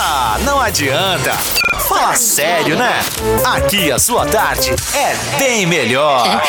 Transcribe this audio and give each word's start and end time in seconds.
Ah, 0.00 0.38
não 0.42 0.60
adianta. 0.60 1.32
Fala 1.88 2.14
sério, 2.14 2.76
né? 2.76 3.00
Aqui 3.44 3.90
a 3.90 3.98
sua 3.98 4.24
tarde 4.26 4.72
é 4.94 5.16
bem 5.38 5.66
melhor. 5.66 6.40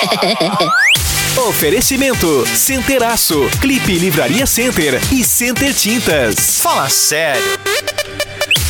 Oferecimento 1.48 2.46
Centeraço, 2.48 3.50
Clipe 3.59 3.98
Livraria 3.98 4.46
Center 4.46 5.01
e 5.12 5.24
Center 5.24 5.74
Tintas. 5.74 6.59
Fala 6.62 6.90
sério. 6.90 7.59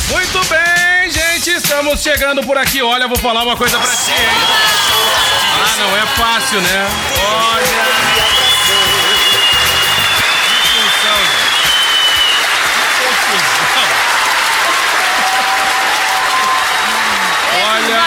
Muito 0.07 0.39
bem, 0.47 1.11
gente, 1.11 1.50
estamos 1.50 2.02
chegando 2.02 2.41
por 2.43 2.57
aqui. 2.57 2.82
Olha, 2.82 3.07
vou 3.07 3.18
falar 3.18 3.43
uma 3.43 3.57
coisa 3.57 3.77
pra 3.77 3.91
ti. 3.91 4.14
Ah, 5.61 5.75
não 5.77 5.98
é 5.98 6.05
fácil, 6.16 6.61
né? 6.61 6.88
Olha. 7.25 8.38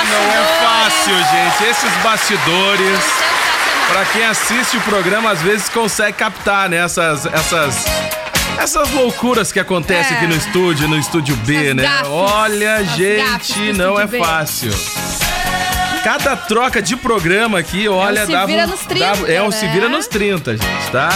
Olha, 0.03 0.19
não 0.19 0.33
é 0.33 0.45
fácil, 0.61 1.15
gente. 1.17 1.71
Esses 1.71 1.93
bastidores. 2.03 3.01
Pra 3.89 4.05
quem 4.07 4.25
assiste 4.25 4.77
o 4.77 4.81
programa, 4.83 5.31
às 5.33 5.41
vezes 5.43 5.69
consegue 5.69 6.17
captar, 6.17 6.69
né? 6.69 6.79
Essas, 6.79 7.27
essas, 7.27 7.85
essas 8.59 8.91
loucuras 8.93 9.53
que 9.53 9.61
acontecem 9.61 10.15
É. 10.15 10.17
aqui 10.19 10.27
no 10.27 10.35
estúdio, 10.37 10.89
no 10.89 10.99
estúdio 10.99 11.37
B, 11.37 11.75
né? 11.75 11.83
gafes, 11.83 12.09
Olha, 12.09 12.85
gente, 12.85 13.73
não 13.75 14.01
é 14.01 14.07
B. 14.07 14.19
fácil. 14.19 14.71
Cada 16.03 16.35
troca 16.37 16.81
de 16.81 16.97
programa 16.97 17.59
aqui, 17.59 17.87
olha, 17.87 18.21
É 18.21 18.23
um 18.23 18.27
se 18.27 18.33
dava, 18.33 18.47
vira 18.47 18.67
nos 18.67 18.81
30, 18.81 19.07
dava- 19.07 19.31
É 19.33 19.43
um 19.43 19.51
se 19.53 19.65
né? 19.67 19.73
vira 19.73 19.89
nos 19.89 20.07
30, 20.07 20.53
gente, 20.57 20.91
tá? 20.91 21.11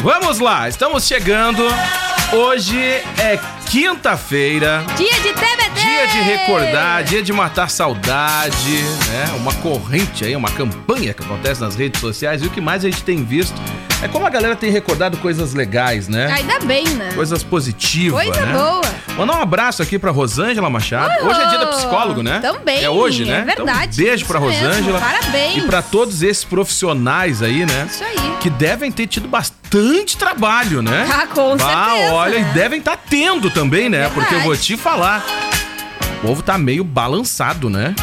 Vamos 0.00 0.38
lá, 0.38 0.68
estamos 0.68 1.04
chegando. 1.06 1.66
Hoje 2.32 2.78
é 3.18 3.38
quinta-feira. 3.68 4.84
Dia 4.96 5.12
de 5.12 5.32
TBT! 5.32 5.65
Dia 5.96 6.06
de 6.08 6.20
recordar, 6.20 7.02
dia 7.04 7.22
de 7.22 7.32
matar 7.32 7.70
saudade, 7.70 8.82
né? 9.08 9.34
Uma 9.38 9.52
corrente 9.54 10.24
aí, 10.26 10.36
uma 10.36 10.50
campanha 10.50 11.14
que 11.14 11.22
acontece 11.22 11.60
nas 11.62 11.74
redes 11.74 12.00
sociais 12.00 12.42
e 12.42 12.46
o 12.46 12.50
que 12.50 12.60
mais 12.60 12.84
a 12.84 12.90
gente 12.90 13.02
tem 13.02 13.24
visto 13.24 13.54
é 14.02 14.08
como 14.08 14.26
a 14.26 14.30
galera 14.30 14.54
tem 14.54 14.70
recordado 14.70 15.16
coisas 15.16 15.54
legais, 15.54 16.06
né? 16.06 16.30
Ainda 16.30 16.58
bem, 16.60 16.86
né? 16.90 17.12
Coisas 17.14 17.42
positivas, 17.42 18.22
Coisa 18.24 18.44
né? 18.44 18.52
boa. 18.52 18.82
Mandar 19.16 19.38
um 19.38 19.40
abraço 19.42 19.82
aqui 19.82 19.98
pra 19.98 20.10
Rosângela 20.10 20.68
Machado. 20.68 21.18
Uhul. 21.22 21.30
Hoje 21.30 21.40
é 21.40 21.46
dia 21.46 21.58
do 21.60 21.66
psicólogo, 21.68 22.22
né? 22.22 22.40
Também, 22.40 22.84
É 22.84 22.90
hoje, 22.90 23.22
é 23.22 23.26
né? 23.26 23.44
verdade. 23.56 23.62
Então, 23.62 24.04
um 24.04 24.06
beijo 24.08 24.26
pra 24.26 24.38
Isso 24.38 24.48
mesmo, 24.48 24.66
Rosângela. 24.68 25.00
parabéns. 25.00 25.56
E 25.56 25.60
pra 25.62 25.80
todos 25.80 26.22
esses 26.22 26.44
profissionais 26.44 27.42
aí, 27.42 27.64
né? 27.64 27.88
Isso 27.90 28.04
aí. 28.04 28.36
Que 28.40 28.50
devem 28.50 28.92
ter 28.92 29.06
tido 29.06 29.26
bastante 29.26 30.16
trabalho, 30.18 30.82
né? 30.82 31.08
Ah, 31.10 31.26
com 31.26 31.54
Ah, 31.54 31.58
certeza, 31.88 32.12
olha, 32.14 32.38
né? 32.38 32.48
e 32.50 32.54
devem 32.54 32.78
estar 32.80 32.98
tendo 33.08 33.48
também, 33.50 33.88
né? 33.88 34.10
Porque 34.12 34.34
eu 34.34 34.40
vou 34.40 34.50
Verdade. 34.50 34.66
te 34.66 34.76
falar. 34.76 35.24
O 36.18 36.28
povo 36.28 36.42
tá 36.42 36.58
meio 36.58 36.82
balançado, 36.82 37.68
né? 37.70 37.94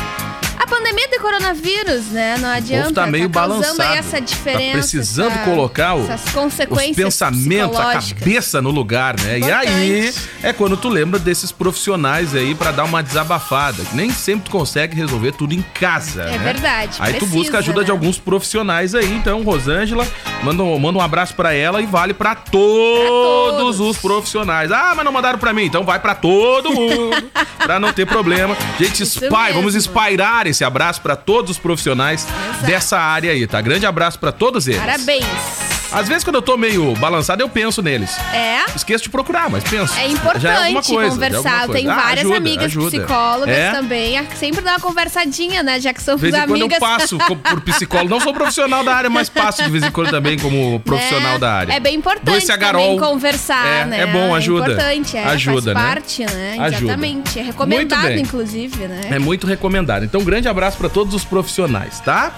A 1.24 1.26
coronavírus, 1.26 2.08
né? 2.08 2.38
Não 2.38 2.50
O 2.50 2.52
adianta. 2.52 2.84
povo 2.84 2.96
tá 2.96 3.08
meio 3.08 3.30
causando 3.30 3.62
balançado. 3.62 3.98
essa 3.98 4.20
diferença. 4.20 4.66
Tá 4.66 4.72
precisando 4.80 5.32
essa- 5.32 5.44
colocar 5.46 5.94
o, 5.96 6.04
essas 6.04 6.26
os 6.26 6.32
consequências 6.34 6.96
pensamentos, 6.98 7.80
a 7.80 7.94
cabeça 7.94 8.62
no 8.62 8.70
lugar, 8.72 9.18
né? 9.22 9.40
E 9.40 9.50
aí 9.52 10.00
Importante. 10.10 10.30
é 10.44 10.52
quando 10.54 10.76
tu 10.76 10.90
lembra 10.90 11.18
desses 11.18 11.50
profissionais 11.52 12.36
aí 12.36 12.54
pra 12.54 12.72
dar 12.72 12.84
uma 12.84 13.02
desabafada. 13.02 13.82
Nem 13.94 14.10
sempre 14.12 14.46
tu 14.46 14.52
consegue 14.52 14.96
resolver 14.98 15.32
tudo 15.32 15.54
em 15.54 15.62
casa. 15.74 16.24
É 16.24 16.32
né? 16.32 16.38
verdade, 16.40 16.98
Aí 17.00 17.14
tu 17.14 17.20
precisa, 17.20 17.38
busca 17.38 17.58
ajuda 17.60 17.80
né? 17.80 17.86
de 17.86 17.92
alguns 17.92 18.18
profissionais 18.20 18.94
aí. 18.94 19.14
Então, 19.16 19.42
Rosângela, 19.44 20.06
manda, 20.44 20.62
um- 20.62 20.78
manda 20.78 21.00
um 21.00 21.02
abraço 21.02 21.34
pra 21.36 21.54
ela 21.54 21.82
e 21.82 21.86
vale 21.86 22.14
pra 22.14 22.36
todos, 22.36 23.08
todos. 23.08 23.80
os 23.80 23.98
profissionais. 23.98 24.72
Ah, 24.72 24.92
mas 24.96 25.06
não 25.06 25.12
mandaram 25.12 25.40
pra 25.40 25.54
mim, 25.54 25.64
então 25.64 25.84
vai 25.86 26.00
pra 26.00 26.16
todo 26.16 26.70
mundo. 26.74 27.32
pra 27.64 27.80
não 27.80 27.94
ter 27.94 28.06
problema. 28.06 28.58
Gente, 28.78 29.04
Isso 29.04 29.20
spy, 29.24 29.54
vamos 29.54 29.74
espairar 29.74 30.48
esse 30.48 30.64
abraço 30.66 31.00
pra 31.14 31.16
todos 31.16 31.52
os 31.52 31.58
profissionais 31.58 32.25
Exato. 32.25 32.66
dessa 32.66 32.97
área 32.97 33.31
aí, 33.31 33.45
tá? 33.45 33.61
Grande 33.61 33.86
abraço 33.86 34.19
pra 34.19 34.31
todos 34.31 34.68
eles. 34.68 34.79
Parabéns. 34.79 35.62
Às 35.94 36.08
vezes, 36.08 36.24
quando 36.24 36.36
eu 36.38 36.42
tô 36.42 36.58
meio 36.58 36.94
balançado, 36.96 37.42
eu 37.42 37.50
penso 37.50 37.81
neles. 37.81 38.18
É. 38.34 38.64
Esqueço 38.76 39.04
de 39.04 39.09
procurar, 39.09 39.50
mas 39.50 39.64
penso. 39.64 39.94
É 39.94 39.98
Já 39.98 40.04
é 40.04 40.09
importante 40.09 40.88
coisa, 40.94 40.94
já 40.94 41.06
é 41.06 41.09
conversar. 41.09 41.64
Eu 41.68 41.74
tenho 41.74 41.92
Ah, 41.92 41.96
várias 41.96 42.20
ajuda, 42.26 42.38
amigas 42.38 42.66
ajuda. 42.66 42.98
psicólogas 42.98 43.56
É? 43.58 43.72
também. 43.72 44.18
Ah, 44.18 44.26
Sempre 44.36 44.62
dá 44.62 44.72
uma 44.72 44.80
conversadinha, 44.80 45.62
né? 45.64 45.80
Já 45.80 45.94
que 45.94 46.02
somos 46.02 46.22
De 46.22 46.32
vez 46.32 46.44
em 46.44 46.48
quando 46.48 46.62
eu 46.72 46.80
passo 46.80 47.18
por 47.18 47.62
psicólogo. 47.62 48.09
Não 48.09 48.20
sou 48.20 48.34
profissional 48.34 48.84
da 48.84 48.96
área, 48.96 49.09
mas 49.09 49.30
passo 49.30 49.64
de 49.64 49.70
vez 49.70 49.84
em 49.84 49.92
quando 49.92 50.09
também 50.09 50.38
como 50.40 50.80
profissional 50.86 51.34
Né? 51.34 51.40
da 51.40 51.53
área. 51.53 51.74
É 51.74 51.80
bem 51.80 51.96
importante 51.96 52.46
também 52.48 53.00
conversar, 53.00 53.66
É, 53.66 53.86
né? 53.86 54.00
é 54.02 54.08
bom, 54.08 54.34
ajuda. 54.34 54.66
É 54.68 54.74
importante, 54.74 55.18
é. 55.18 55.24
Ajuda, 55.26 55.74
né? 55.74 55.80
faz 55.80 55.94
parte, 55.94 56.26
né? 56.26 56.58
Ajuda. 56.59 56.78
Exatamente. 56.86 57.40
É 57.40 57.44
recomendado, 57.44 58.18
inclusive, 58.18 58.88
né? 58.88 59.02
É 59.12 59.20
muito 59.20 59.46
recomendado. 59.48 60.03
Então, 60.03 60.24
grande 60.24 60.48
abraço 60.48 60.78
pra 60.78 60.90
todos 60.90 61.14
os 61.14 61.24
profissionais, 61.24 62.00
tá? 62.00 62.32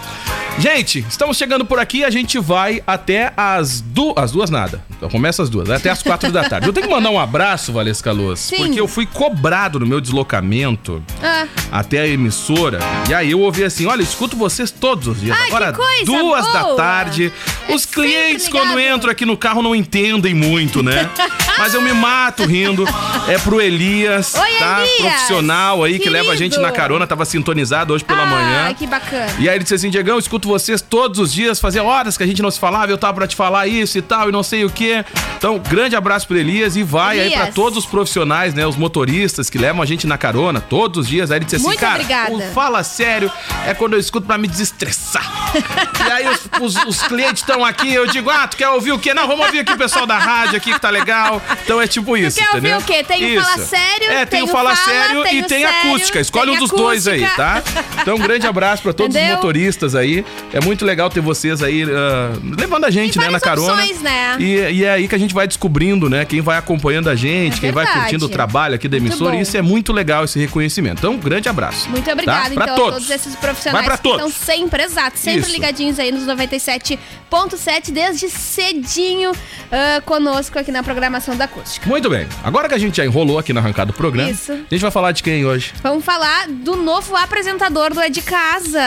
Gente, 0.57 1.05
estamos 1.09 1.37
chegando 1.37 1.65
por 1.65 1.79
aqui. 1.79 2.03
A 2.03 2.09
gente 2.09 2.39
vai 2.39 2.81
até 2.87 3.33
as 3.35 3.81
duas. 3.81 4.15
As 4.17 4.31
duas 4.31 4.49
nada. 4.49 4.81
Então 4.95 5.09
começa 5.09 5.43
as 5.43 5.49
duas, 5.49 5.69
até 5.69 5.89
as 5.89 6.01
quatro 6.01 6.31
da 6.31 6.47
tarde. 6.47 6.67
Eu 6.67 6.73
tenho 6.73 6.87
que 6.87 6.93
mandar 6.93 7.09
um 7.09 7.19
abraço, 7.19 7.73
Valesca 7.73 8.11
Luz, 8.11 8.39
Sim. 8.39 8.57
porque 8.57 8.79
eu 8.79 8.87
fui 8.87 9.05
cobrado 9.05 9.79
no 9.79 9.85
meu 9.85 9.99
deslocamento 9.99 11.03
Ah, 11.21 11.45
até 11.71 11.99
a 11.99 12.07
emissora. 12.07 12.79
E 13.09 13.13
aí 13.13 13.31
eu 13.31 13.41
ouvi 13.41 13.63
assim: 13.65 13.85
olha, 13.85 14.01
escuto 14.01 14.37
vocês 14.37 14.71
todos 14.71 15.07
os 15.09 15.19
dias. 15.19 15.37
Ai, 15.37 15.47
Agora, 15.47 15.73
duas 16.05 16.51
da 16.53 16.63
boa. 16.63 16.75
tarde. 16.77 17.31
É 17.67 17.75
Os 17.75 17.81
sempre 17.81 18.01
clientes, 18.03 18.47
quando 18.47 18.79
entram 18.79 19.11
aqui 19.11 19.25
no 19.25 19.35
carro, 19.35 19.61
não 19.61 19.75
entendem 19.75 20.33
muito, 20.33 20.81
né? 20.81 21.09
Mas 21.57 21.73
eu 21.73 21.81
me 21.81 21.93
mato 21.93 22.45
rindo. 22.45 22.85
É 23.27 23.37
pro 23.37 23.59
Elias, 23.61 24.33
Oi, 24.35 24.51
tá? 24.59 24.81
Elias. 24.81 25.01
Profissional 25.01 25.83
aí 25.83 25.99
que 25.99 26.09
leva 26.09 26.31
a 26.31 26.35
gente 26.35 26.53
Querido. 26.53 26.61
na 26.61 26.71
carona, 26.71 27.05
tava 27.07 27.25
sintonizado 27.25 27.93
hoje 27.93 28.03
pela 28.03 28.23
ah, 28.23 28.25
manhã. 28.25 28.73
que 28.73 28.87
bacana. 28.87 29.33
E 29.39 29.49
aí 29.49 29.55
ele 29.55 29.63
disse 29.63 29.73
assim, 29.75 29.89
Diegão, 29.89 30.15
eu 30.15 30.19
escuto 30.45 30.55
vocês 30.55 30.81
todos 30.81 31.19
os 31.19 31.33
dias, 31.33 31.59
fazia 31.59 31.83
horas 31.83 32.17
que 32.17 32.23
a 32.23 32.27
gente 32.27 32.41
não 32.41 32.49
se 32.51 32.59
falava, 32.59 32.91
eu 32.91 32.97
tava 32.97 33.13
pra 33.15 33.27
te 33.27 33.35
falar 33.35 33.67
isso 33.67 33.97
e 33.97 34.01
tal, 34.01 34.29
e 34.29 34.31
não 34.31 34.43
sei 34.43 34.63
o 34.63 34.69
quê. 34.69 35.03
Então, 35.37 35.59
grande 35.59 35.95
abraço 35.95 36.27
pro 36.27 36.37
Elias 36.37 36.75
e 36.75 36.83
vai 36.83 37.19
aí 37.19 37.31
pra 37.31 37.41
Elias. 37.41 37.55
todos 37.55 37.77
os 37.79 37.85
profissionais, 37.85 38.53
né, 38.53 38.65
os 38.65 38.75
motoristas 38.75 39.49
que 39.49 39.57
levam 39.57 39.81
a 39.81 39.85
gente 39.85 40.07
na 40.07 40.17
carona 40.17 40.61
todos 40.61 40.99
os 40.99 41.07
dias. 41.07 41.31
Aí 41.31 41.37
ele 41.39 41.45
disse 41.45 41.57
assim, 41.57 41.65
Muito 41.65 41.79
cara, 41.79 41.95
obrigada. 41.95 42.33
o 42.33 42.41
fala 42.53 42.83
sério 42.83 43.31
é 43.67 43.73
quando 43.73 43.93
eu 43.93 43.99
escuto 43.99 44.25
pra 44.27 44.37
me 44.37 44.47
desestressar. 44.47 45.25
e 46.07 46.11
aí 46.11 46.27
os, 46.29 46.75
os- 46.75 46.85
os 46.85 47.01
clientes 47.03 47.41
estão 47.41 47.63
aqui, 47.65 47.91
eu 47.93 48.07
digo, 48.07 48.29
ah, 48.29 48.47
tu 48.47 48.57
quer 48.57 48.69
ouvir 48.69 48.91
o 48.91 48.99
quê? 48.99 49.13
Não, 49.13 49.27
vamos 49.27 49.45
ouvir 49.45 49.59
aqui 49.59 49.73
o 49.73 49.77
pessoal 49.77 50.05
da 50.05 50.17
rádio 50.17 50.57
aqui 50.57 50.73
que 50.73 50.79
tá 50.79 50.89
legal. 50.89 51.41
Então 51.63 51.81
é 51.81 51.87
tipo 51.87 52.15
isso, 52.17 52.37
quer 52.39 52.47
ouvir 52.55 52.57
entendeu? 52.69 52.79
o 52.79 52.83
quê? 52.83 53.03
Tem 53.03 53.37
o 53.37 53.41
Fala 53.43 53.57
Sério, 53.65 54.11
É, 54.11 54.25
tem, 54.25 54.41
o 54.43 54.47
Fala 54.47 54.75
Sério 54.75 55.21
e 55.27 55.43
tem 55.43 55.61
Sério, 55.61 55.67
acústica. 55.89 56.19
Escolhe 56.19 56.51
um 56.51 56.57
dos 56.59 56.69
dois 56.69 57.07
aí, 57.07 57.23
acústica. 57.23 57.43
tá? 57.63 57.81
Então, 58.01 58.15
um 58.15 58.19
grande 58.19 58.45
abraço 58.47 58.81
pra 58.83 58.93
todos 58.93 59.15
os 59.15 59.19
Entendeu? 59.21 59.35
motoristas 59.37 59.95
aí. 59.95 60.25
É 60.53 60.61
muito 60.61 60.85
legal 60.85 61.09
ter 61.09 61.19
vocês 61.19 61.61
aí 61.61 61.83
ah, 61.83 62.31
levando 62.57 62.85
a 62.85 62.91
gente, 62.91 63.17
né, 63.17 63.29
na 63.29 63.39
carona. 63.39 63.73
opções, 63.73 64.01
né? 64.01 64.37
E, 64.39 64.55
e 64.71 64.83
é 64.85 64.91
aí 64.91 65.07
que 65.07 65.15
a 65.15 65.17
gente 65.17 65.33
vai 65.33 65.47
descobrindo, 65.47 66.09
né, 66.09 66.23
quem 66.23 66.41
vai 66.41 66.57
acompanhando 66.57 67.09
a 67.09 67.15
gente, 67.15 67.57
É 67.57 67.59
quem 67.59 67.71
vai 67.71 67.85
curtindo 67.85 68.25
o 68.25 68.29
trabalho 68.29 68.75
aqui 68.75 68.87
da 68.87 68.97
emissora. 68.97 69.35
isso 69.35 69.57
é 69.57 69.61
muito 69.61 69.91
legal, 69.91 70.23
esse 70.23 70.39
reconhecimento. 70.39 70.99
Então, 70.99 71.13
um 71.13 71.17
grande 71.17 71.49
abraço. 71.49 71.89
Muito 71.89 72.09
obrigada, 72.09 72.55
tá? 72.55 72.63
Então, 72.63 72.75
todos. 72.75 72.87
a 72.87 72.91
todos 72.93 73.09
esses 73.09 73.35
profissionais 73.35 73.85
que 73.85 73.93
estão 73.93 74.17
todos. 74.17 74.33
sempre, 74.33 74.83
exato, 74.83 75.17
sempre 75.17 75.41
Isso. 75.41 75.51
ligadinhos 75.51 75.99
aí 75.99 76.11
nos 76.11 76.25
97.7, 76.25 77.91
desde 77.91 78.29
cedinho 78.29 79.31
ah, 79.71 80.01
conosco 80.05 80.57
aqui 80.57 80.71
na 80.71 80.83
programação 80.83 81.35
da 81.35 81.45
acústica. 81.45 81.87
Muito 81.87 82.09
bem. 82.09 82.27
Agora 82.43 82.69
que 82.69 82.75
a 82.75 82.77
gente 82.77 82.97
já 82.97 83.05
enrolou 83.05 83.37
aqui 83.39 83.51
na 83.51 83.59
arrancada 83.59 83.91
do 83.91 83.95
programa, 83.95 84.31
Isso. 84.31 84.51
a 84.51 84.55
gente 84.55 84.81
vai 84.81 84.91
falar 84.91 85.11
de 85.11 85.21
quem 85.21 85.45
hoje? 85.45 85.73
Vamos 85.83 86.05
falar 86.05 86.47
do 86.47 86.75
novo 86.75 87.15
apresentador 87.15 87.93
do 87.93 87.99
É 87.99 88.09
de 88.09 88.21
Casa. 88.21 88.79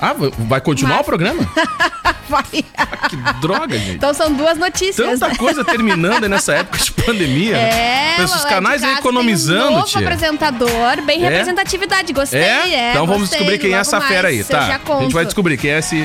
Ah, 0.00 0.14
vai 0.38 0.60
continuar 0.60 0.93
Mas- 0.96 1.00
o 1.00 1.04
programa? 1.04 1.40
Vai. 2.28 2.42
Que 2.44 3.16
droga, 3.40 3.78
gente. 3.78 3.96
Então 3.96 4.14
são 4.14 4.32
duas 4.32 4.56
notícias. 4.56 5.20
Tanta 5.20 5.36
coisa 5.36 5.62
terminando 5.62 6.26
nessa 6.28 6.54
época 6.54 6.78
de 6.78 6.90
pandemia. 6.92 7.56
É, 7.56 8.16
os 8.24 8.30
o 8.32 8.34
É 8.34 8.38
de 8.38 8.46
canais 8.48 8.82
aí 8.82 8.94
economizando, 8.94 9.60
tem 9.60 9.68
um 9.72 9.74
novo 9.76 9.86
tia. 9.86 10.00
apresentador, 10.00 11.02
bem 11.04 11.22
É? 11.24 11.28
representatividade, 11.28 12.12
gostei. 12.12 12.40
É? 12.40 12.74
É, 12.74 12.90
então 12.92 13.06
vamos 13.06 13.22
gostei, 13.22 13.38
descobrir 13.40 13.58
quem 13.58 13.74
é 13.74 13.78
essa 13.78 13.98
mais, 13.98 14.10
fera 14.10 14.28
aí, 14.28 14.42
tá? 14.42 14.66
já 14.66 14.80
A 14.96 15.00
gente 15.02 15.12
vai 15.12 15.24
descobrir 15.26 15.56
quem 15.58 15.70
é 15.70 15.78
esse, 15.78 16.02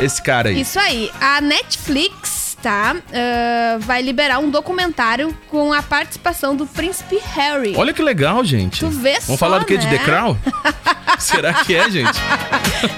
esse 0.00 0.22
cara 0.22 0.48
aí. 0.50 0.60
Isso 0.60 0.78
aí. 0.78 1.10
A 1.20 1.40
Netflix, 1.40 2.37
tá? 2.62 2.96
ah, 3.12 3.76
vai 3.80 4.02
liberar 4.02 4.38
um 4.38 4.50
documentário 4.50 5.36
com 5.48 5.72
a 5.72 5.82
participação 5.82 6.54
do 6.56 6.66
príncipe 6.66 7.18
Harry. 7.34 7.74
Olha 7.76 7.92
que 7.92 8.02
legal, 8.02 8.44
gente. 8.44 8.80
Tu 8.80 8.88
vê 8.88 9.12
Vamos 9.20 9.24
só, 9.26 9.36
falar 9.36 9.58
do 9.60 9.64
que? 9.64 9.76
De 9.76 9.86
né? 9.86 9.98
The 9.98 10.04
Crown? 10.04 10.36
Será 11.18 11.52
que 11.64 11.74
é, 11.74 11.90
gente? 11.90 12.18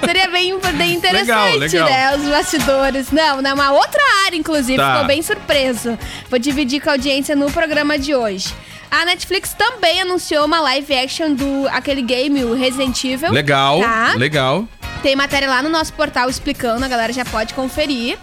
Seria 0.05 0.29
bem, 0.29 0.59
bem 0.77 0.95
interessante, 0.95 1.27
Legal, 1.27 1.57
legal. 1.57 1.89
né? 1.89 2.17
Os 2.17 2.25
bastidores. 2.29 3.11
Não, 3.11 3.41
não, 3.41 3.55
uma 3.55 3.73
outra 3.73 4.01
área, 4.27 4.37
inclusive. 4.37 4.77
Tá. 4.77 4.93
Ficou 4.93 5.07
bem 5.07 5.23
surpreso. 5.23 5.99
Vou 6.29 6.39
dividir 6.39 6.81
com 6.83 6.91
a 6.91 6.93
audiência 6.93 7.35
no 7.35 7.51
programa 7.51 7.99
de 7.99 8.15
hoje. 8.15 8.55
A 8.91 9.05
Netflix 9.05 9.55
também 9.55 10.03
anunciou 10.03 10.45
uma 10.45 10.61
live 10.61 10.93
action 10.95 11.33
do 11.33 11.69
aquele 11.69 12.03
game, 12.03 12.45
o 12.45 12.55
Resident 12.55 13.03
Evil. 13.05 13.31
Legal, 13.31 13.81
Tá? 13.81 14.15
legal. 14.17 14.69
Tem 15.03 15.17
matéria 15.17 15.49
lá 15.49 15.63
no 15.63 15.69
nosso 15.71 15.93
portal 15.95 16.29
explicando, 16.29 16.85
a 16.85 16.89
galera 16.89 17.13
já 17.13 17.25
pode 17.25 17.55
conferir. 17.55 18.19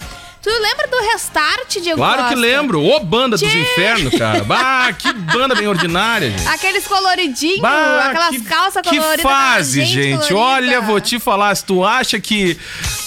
Tu 0.48 0.62
lembra 0.62 0.88
do 0.88 0.98
Restart, 1.12 1.78
Diego 1.82 1.98
Claro 1.98 2.16
que 2.16 2.24
Costa? 2.24 2.36
lembro. 2.40 2.82
Ô, 2.82 3.00
banda 3.02 3.36
dos 3.38 3.54
infernos, 3.54 4.18
cara. 4.18 4.44
Bah, 4.48 4.94
que 4.94 5.12
banda 5.12 5.54
bem 5.56 5.68
ordinária, 5.68 6.30
gente. 6.32 6.48
Aqueles 6.48 6.88
coloridinhos, 6.88 7.60
Bah, 7.60 8.06
aquelas 8.06 8.30
que, 8.30 8.40
calças 8.44 8.82
que 8.82 8.98
coloridas. 8.98 9.22
fase, 9.24 9.82
aquela 9.82 9.94
gente. 9.94 10.28
colorida. 10.30 10.38
Olha, 10.40 10.82
vou 10.82 11.02
te 11.02 11.20
falar, 11.20 11.54
se 11.54 11.66
tu 11.66 11.84
acha 11.84 12.18
que 12.18 12.58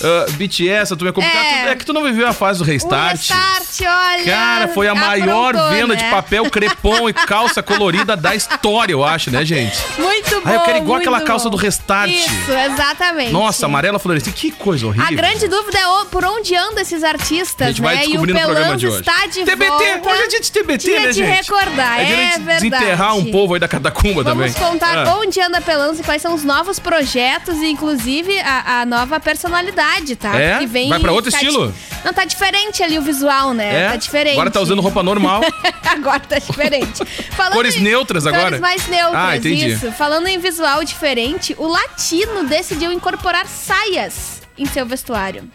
uh, 0.01 0.33
BTS, 0.33 0.97
tu 0.97 1.07
é 1.07 1.13
complicado, 1.13 1.45
É. 1.45 1.71
é 1.71 1.75
que 1.77 1.85
tu 1.85 1.93
não 1.93 2.03
viveu 2.05 2.27
a 2.27 2.33
fase 2.33 2.59
do 2.59 2.65
O 2.65 2.67
restart. 2.67 3.13
Restart, 3.29 3.81
olha. 3.81 4.25
Cara, 4.25 4.69
foi 4.69 4.89
a 4.89 4.95
maior 4.95 5.55
venda 5.71 5.95
né? 5.95 5.97
de 5.97 6.05
papel 6.11 6.49
crepom 6.51 7.09
e 7.09 7.13
calça 7.13 7.63
colorida 7.63 8.17
da 8.17 8.35
história, 8.35 8.93
eu 8.93 9.05
acho, 9.05 9.31
né, 9.31 9.45
gente? 9.45 9.79
Muito 9.99 10.31
bom. 10.41 10.43
Ah, 10.45 10.55
eu 10.55 10.61
quero 10.61 10.79
igual 10.79 10.99
aquela 10.99 11.21
calça 11.21 11.45
bom. 11.45 11.51
do 11.51 11.57
Restart. 11.57 12.11
Isso, 12.11 12.53
exatamente. 12.53 13.33
Nossa, 13.33 13.67
amarela 13.67 13.99
florescente, 13.99 14.33
que 14.37 14.51
coisa 14.51 14.87
horrível. 14.87 15.07
A 15.09 15.11
grande 15.13 15.47
dúvida 15.49 15.79
é 15.79 16.05
por 16.11 16.25
onde 16.25 16.55
andam 16.57 16.81
esses 16.81 17.03
artistas, 17.05 17.67
A 17.67 17.71
gente 17.71 17.83
né? 17.83 17.95
vai 17.95 18.07
e 18.07 18.19
o 18.19 18.23
Pelanza 18.23 18.77
de 18.77 18.87
hoje. 18.89 19.01
está 19.01 19.27
de 19.27 19.45
TBT, 19.45 19.67
volta. 19.69 20.11
hoje 20.11 20.23
é 20.23 20.29
dia 20.29 20.41
de 20.41 20.53
TBT, 20.53 20.79
Dia 20.91 21.01
né, 21.01 21.07
de 21.09 21.13
gente? 21.15 21.37
recordar, 21.37 22.01
É 22.01 22.03
é 22.03 22.07
de 22.39 22.45
verdade. 22.45 22.71
desenterrar 22.71 23.17
um 23.17 23.31
povo 23.31 23.55
aí 23.55 23.61
da 23.61 23.69
catacumba 23.69 24.23
Vamos 24.23 24.53
também. 24.55 24.71
contar 24.71 25.07
Ah. 25.07 25.17
onde 25.19 25.41
anda 25.41 25.61
Pelanza 25.61 26.01
e 26.01 26.05
quais 26.05 26.21
são 26.23 26.35
os 26.35 26.43
novos 26.45 26.79
projetos 26.79 27.57
e, 27.59 27.67
inclusive, 27.67 28.39
a, 28.41 28.81
a 28.81 28.87
nova 28.87 29.21
personalidade, 29.21 29.90
tá? 30.17 30.39
É? 30.41 30.59
Que 30.59 30.67
vem, 30.67 30.89
Vai 30.89 30.99
pra 31.01 31.13
outro 31.13 31.31
tá 31.31 31.37
estilo? 31.39 31.69
di- 31.73 31.75
Não, 32.05 32.13
tá 32.13 32.25
diferente 32.25 32.83
ali 32.83 32.99
o 32.99 33.03
visual, 33.03 33.53
né? 33.53 33.85
É? 33.87 33.89
Tá 33.91 33.97
diferente. 33.97 34.33
Agora 34.35 34.51
tá 34.51 34.61
usando 34.61 34.81
roupa 34.81 35.03
normal. 35.03 35.43
agora 35.85 36.21
tá 36.21 36.39
diferente. 36.39 37.05
Falando 37.33 37.53
Cores 37.55 37.77
em- 37.77 37.81
neutras 37.81 38.27
agora? 38.27 38.45
Cores 38.45 38.61
mais 38.61 38.87
neutras, 38.89 39.15
Ah, 39.23 39.37
entendi. 39.37 39.69
isso. 39.69 39.91
Falando 39.93 40.27
em 40.27 40.39
visual 40.39 40.83
diferente, 40.85 41.55
o 41.59 41.67
Latino 41.67 42.45
decidiu 42.45 42.93
incorporar 42.93 43.47
saias 43.47 44.43
em 44.57 44.67
seu 44.67 44.85
vestuário. 44.87 45.51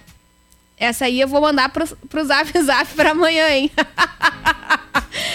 Essa 0.78 1.06
aí 1.06 1.22
eu 1.22 1.28
vou 1.28 1.40
mandar 1.42 1.70
pro, 1.70 1.88
pro 2.10 2.24
Zap 2.26 2.52
Zap 2.62 2.94
pra 2.96 3.12
amanhã, 3.12 3.48
hein? 3.50 3.72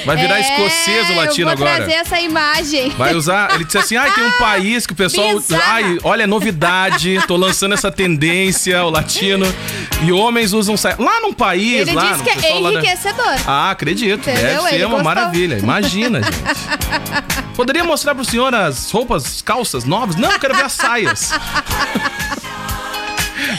Vai 0.05 0.17
virar 0.17 0.38
É, 0.38 0.41
escocês 0.41 1.11
o 1.11 1.14
latino 1.14 1.50
agora. 1.50 1.76
trazer 1.76 1.93
essa 1.93 2.20
imagem. 2.20 2.91
Vai 2.91 3.14
usar. 3.14 3.55
Ele 3.55 3.64
disse 3.64 3.79
assim: 3.79 3.97
ai, 3.97 4.11
tem 4.12 4.25
um 4.25 4.32
país 4.38 4.87
que 4.87 4.93
o 4.93 4.97
pessoal. 4.97 5.35
Bizarra. 5.41 5.62
Ai, 5.75 5.99
olha, 6.02 6.26
novidade, 6.26 7.20
tô 7.26 7.37
lançando 7.37 7.75
essa 7.75 7.91
tendência, 7.91 8.85
o 8.85 8.91
latino. 8.91 9.47
E 10.02 10.12
homens 10.12 10.52
usam 10.52 10.76
saia. 10.76 10.97
Lá 10.99 11.20
num 11.20 11.32
país, 11.32 11.87
Ele 11.88 11.93
lá. 11.93 12.12
disse 12.12 12.23
que 12.25 12.31
é 12.31 12.35
pessoal 12.35 12.61
lá 12.61 12.73
enriquecedor. 12.73 13.35
Ah, 13.47 13.70
acredito. 13.70 14.20
Entendeu? 14.31 14.43
Deve 14.62 14.69
ser 14.69 14.75
Ele 14.76 14.85
uma 14.85 14.91
gostou. 14.97 15.05
maravilha. 15.05 15.58
Imagina, 15.58 16.20
gente. 16.25 17.50
Poderia 17.55 17.85
mostrar 17.85 18.14
pro 18.14 18.25
senhor 18.25 18.55
as 18.55 18.91
roupas, 18.91 19.43
calças 19.43 19.85
novas? 19.85 20.17
Não, 20.17 20.31
eu 20.32 20.38
quero 20.38 20.55
ver 20.55 20.64
as 20.64 20.73
saias. 20.73 21.32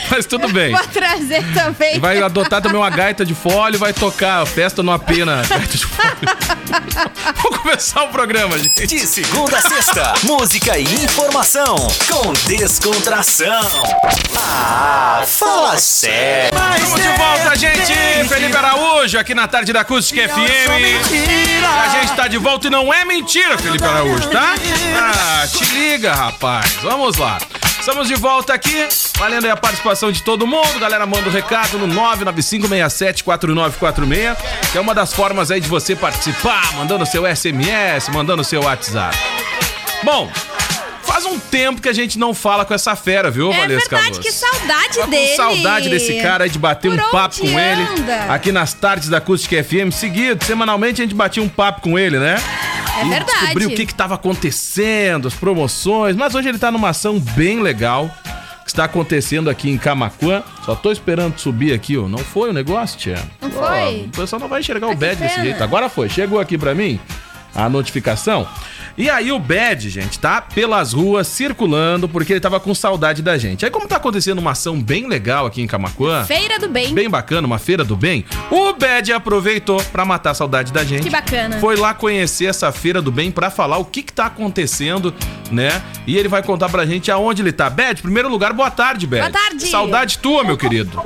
Mas 0.10 0.26
tudo 0.26 0.48
bem. 0.50 0.72
Vou 0.72 0.88
trazer 0.88 1.44
também. 1.54 1.98
E 1.98 2.00
vai 2.00 2.22
adotar 2.22 2.62
também 2.62 2.78
uma 2.78 2.90
gaita 2.90 3.26
de 3.26 3.34
folha 3.34 3.76
e 3.76 3.80
vai 3.80 3.94
tocar 3.94 4.46
festa 4.46 4.82
no 4.82 4.92
AP 4.92 5.10
na 5.26 5.42
gaita 5.44 5.78
de 5.78 5.86
folha. 5.86 6.12
Vamos 7.42 7.60
começar 7.60 8.04
o 8.04 8.08
programa, 8.10 8.58
gente. 8.58 8.88
De 8.88 9.00
segunda 9.00 9.58
a 9.58 9.62
sexta, 9.62 10.14
música 10.24 10.78
e 10.78 10.84
informação 10.84 11.76
com 12.10 12.34
descontração. 12.48 13.62
Ah, 14.38 15.24
fala 15.26 15.78
sério. 15.78 16.52
Estamos 16.78 17.02
de 17.02 17.18
volta, 17.18 17.56
gente! 17.58 17.94
Felipe 18.28 18.56
Araújo, 18.56 19.18
aqui 19.20 19.34
na 19.34 19.48
tarde 19.48 19.74
da 19.74 19.82
Acústica 19.82 20.28
FM. 20.28 21.62
A 21.64 21.90
gente 21.90 22.14
tá 22.16 22.28
de 22.28 22.38
volta 22.38 22.68
e 22.68 22.70
não 22.70 22.94
é 22.94 23.06
mentira, 23.06 23.58
Felipe 23.58 23.84
Araújo, 23.84 24.30
tá? 24.30 24.56
Ah, 24.96 25.48
te 25.48 25.66
liga, 25.66 26.14
rapaz. 26.14 26.74
Vamos 26.82 27.18
lá. 27.18 27.38
Estamos 27.82 28.08
de 28.08 28.14
volta 28.14 28.54
aqui, 28.54 28.88
valendo 29.18 29.48
a 29.48 29.58
participação 29.58 30.12
de 30.12 30.22
todo 30.22 30.46
mundo. 30.46 30.80
Galera, 30.80 31.04
manda 31.08 31.28
o 31.28 31.32
recado 31.32 31.80
no 31.80 31.88
995674946, 31.88 34.38
que 34.72 34.78
é 34.78 34.82
uma 34.82 34.94
das 34.94 35.12
formas 35.12 35.50
aí 35.50 35.60
de 35.60 35.68
você 35.68 35.96
participar, 35.96 36.76
mandando 36.76 37.04
seu 37.08 37.24
SMS, 37.26 38.08
mandando 38.14 38.44
seu 38.44 38.62
WhatsApp. 38.62 39.18
Bom, 40.04 40.32
faz 41.04 41.26
um 41.26 41.38
tempo 41.40 41.82
que 41.82 41.90
a 41.90 41.94
gente 41.94 42.18
não 42.20 42.34
fala 42.34 42.64
com 42.66 42.74
essa 42.74 42.96
fera, 42.96 43.30
viu, 43.32 43.52
É 43.52 43.58
Valesca 43.62 43.96
verdade, 43.98 44.18
Luz? 44.18 44.26
que 44.28 44.32
saudade 44.32 44.96
Tava 44.96 45.08
dele. 45.08 45.28
com 45.30 45.36
saudade 45.36 45.90
desse 45.90 46.22
cara 46.22 46.44
aí 46.46 46.50
de 46.50 46.60
bater 46.60 46.92
Por 46.92 47.00
um 47.00 47.10
papo 47.12 47.40
com 47.40 47.60
ele 47.60 47.82
anda? 48.00 48.34
aqui 48.34 48.52
nas 48.52 48.74
tardes 48.74 49.10
da 49.10 49.18
Acústica 49.18 49.62
FM. 49.64 49.92
Seguido, 49.92 50.44
semanalmente 50.46 51.02
a 51.02 51.06
gente 51.06 51.16
batia 51.16 51.42
um 51.44 51.50
papo 51.50 51.82
com 51.82 51.98
ele, 52.00 52.18
né? 52.20 52.36
É 53.00 53.06
e 53.06 53.10
verdade. 53.10 53.40
descobriu 53.40 53.70
o 53.70 53.74
que 53.76 53.86
que 53.86 53.94
tava 53.96 54.16
acontecendo, 54.16 55.28
as 55.28 55.34
promoções. 55.34 56.16
Mas 56.16 56.36
hoje 56.36 56.50
ele 56.50 56.58
tá 56.60 56.70
numa 56.72 56.90
ação 56.90 57.20
bem 57.20 57.62
legal 57.62 58.10
que 58.64 58.70
está 58.70 58.84
acontecendo 58.86 59.50
aqui 59.50 59.70
em 59.70 59.78
Camacuã. 59.78 60.44
Só 60.66 60.76
tô 60.76 60.92
esperando 60.92 61.40
subir 61.40 61.74
aqui, 61.74 61.98
ó. 61.98 62.08
Não 62.08 62.20
foi 62.20 62.50
o 62.50 62.54
negócio, 62.54 63.00
tia? 63.00 63.18
Não 63.42 63.50
foi? 63.50 63.62
Ó, 63.64 64.06
o 64.06 64.10
pessoal 64.10 64.40
não 64.40 64.48
vai 64.48 64.60
enxergar 64.60 64.88
o 64.88 64.92
Ah, 64.92 64.96
badge 64.96 65.22
desse 65.22 65.42
jeito. 65.42 65.64
Agora 65.64 65.90
foi. 65.90 66.10
Chegou 66.10 66.40
aqui 66.40 66.58
pra 66.58 66.76
mim 66.76 67.00
a 67.54 67.70
notificação. 67.70 68.48
E 68.98 69.10
aí 69.10 69.32
o 69.32 69.40
Bad, 69.40 69.90
gente, 69.90 70.20
tá 70.20 70.42
pelas 70.42 70.94
ruas 70.94 71.28
circulando 71.28 72.10
porque 72.10 72.34
ele 72.34 72.40
tava 72.40 72.60
com 72.60 72.76
saudade 72.76 73.22
da 73.22 73.38
gente. 73.38 73.64
Aí 73.64 73.72
como 73.72 73.88
tá 73.88 73.96
acontecendo 73.96 74.40
uma 74.40 74.52
ação 74.52 74.82
bem 74.82 75.08
legal 75.08 75.46
aqui 75.46 75.62
em 75.62 75.68
Camacuã, 75.68 76.26
Feira 76.26 76.60
do 76.60 76.68
Bem. 76.68 76.94
bem 76.94 77.10
bacana, 77.10 77.48
uma 77.48 77.58
feira 77.58 77.84
do 77.84 77.96
bem, 77.96 78.26
o 78.50 78.74
Bad 78.74 79.14
aproveitou 79.14 79.82
pra 79.86 80.04
matar 80.06 80.32
a 80.32 80.34
saudade 80.34 80.74
da 80.74 80.84
gente. 80.84 81.04
Que 81.04 81.10
bacana. 81.10 81.60
Foi 81.60 81.76
lá 81.76 81.94
conhecer 81.94 82.46
essa 82.46 82.72
feira 82.72 83.02
do 83.02 83.12
bem 83.12 83.32
pra 83.32 83.50
falar 83.50 83.78
o 83.78 83.86
que 83.86 84.04
que 84.04 84.14
tá 84.14 84.26
acontecendo, 84.26 85.14
né? 85.50 85.82
E 86.06 86.18
ele 86.18 86.28
vai 86.28 86.44
contar 86.44 86.70
pra 86.70 86.86
gente 86.86 87.10
aonde 87.10 87.42
ele 87.42 87.52
tá. 87.52 87.70
Bad, 87.70 88.00
em 88.00 88.04
primeiro 88.04 88.30
lugar, 88.30 88.54
boa 88.54 88.70
tarde, 88.70 89.08
Bad. 89.08 89.32
Boa 89.32 89.32
tarde. 89.32 89.68
Saudade 89.68 90.18
tua, 90.18 90.44
meu 90.44 90.58
querido. 90.58 91.02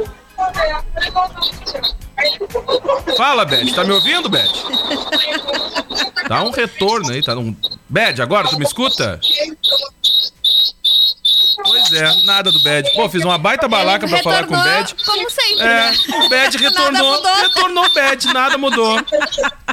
Fala, 3.17 3.45
Bad. 3.45 3.73
Tá 3.73 3.83
me 3.83 3.91
ouvindo, 3.91 4.29
Bad? 4.29 4.49
Dá 6.27 6.43
um 6.43 6.51
retorno 6.51 7.11
aí, 7.11 7.21
tá 7.21 7.35
num... 7.35 7.55
Bad, 7.89 8.21
agora 8.21 8.47
tu 8.47 8.57
me 8.57 8.65
escuta? 8.65 9.19
Pois 11.63 11.91
é, 11.93 12.23
nada 12.25 12.51
do 12.51 12.61
Bad. 12.63 12.91
Pô, 12.93 13.09
fiz 13.09 13.23
uma 13.23 13.37
baita 13.37 13.67
balaca 13.67 14.07
pra 14.07 14.21
falar 14.21 14.45
com 14.45 14.53
o 14.53 14.57
Bad. 14.57 14.95
Como 15.05 15.29
sempre, 15.29 15.61
É, 15.61 15.65
né? 15.67 15.93
o 16.25 16.29
Bad 16.29 16.57
retornou, 16.57 16.91
Nada 16.91 17.03
mudou. 17.03 17.35
retornou 17.35 17.93
Bad, 17.93 18.33
nada 18.33 18.57
mudou. 18.57 18.99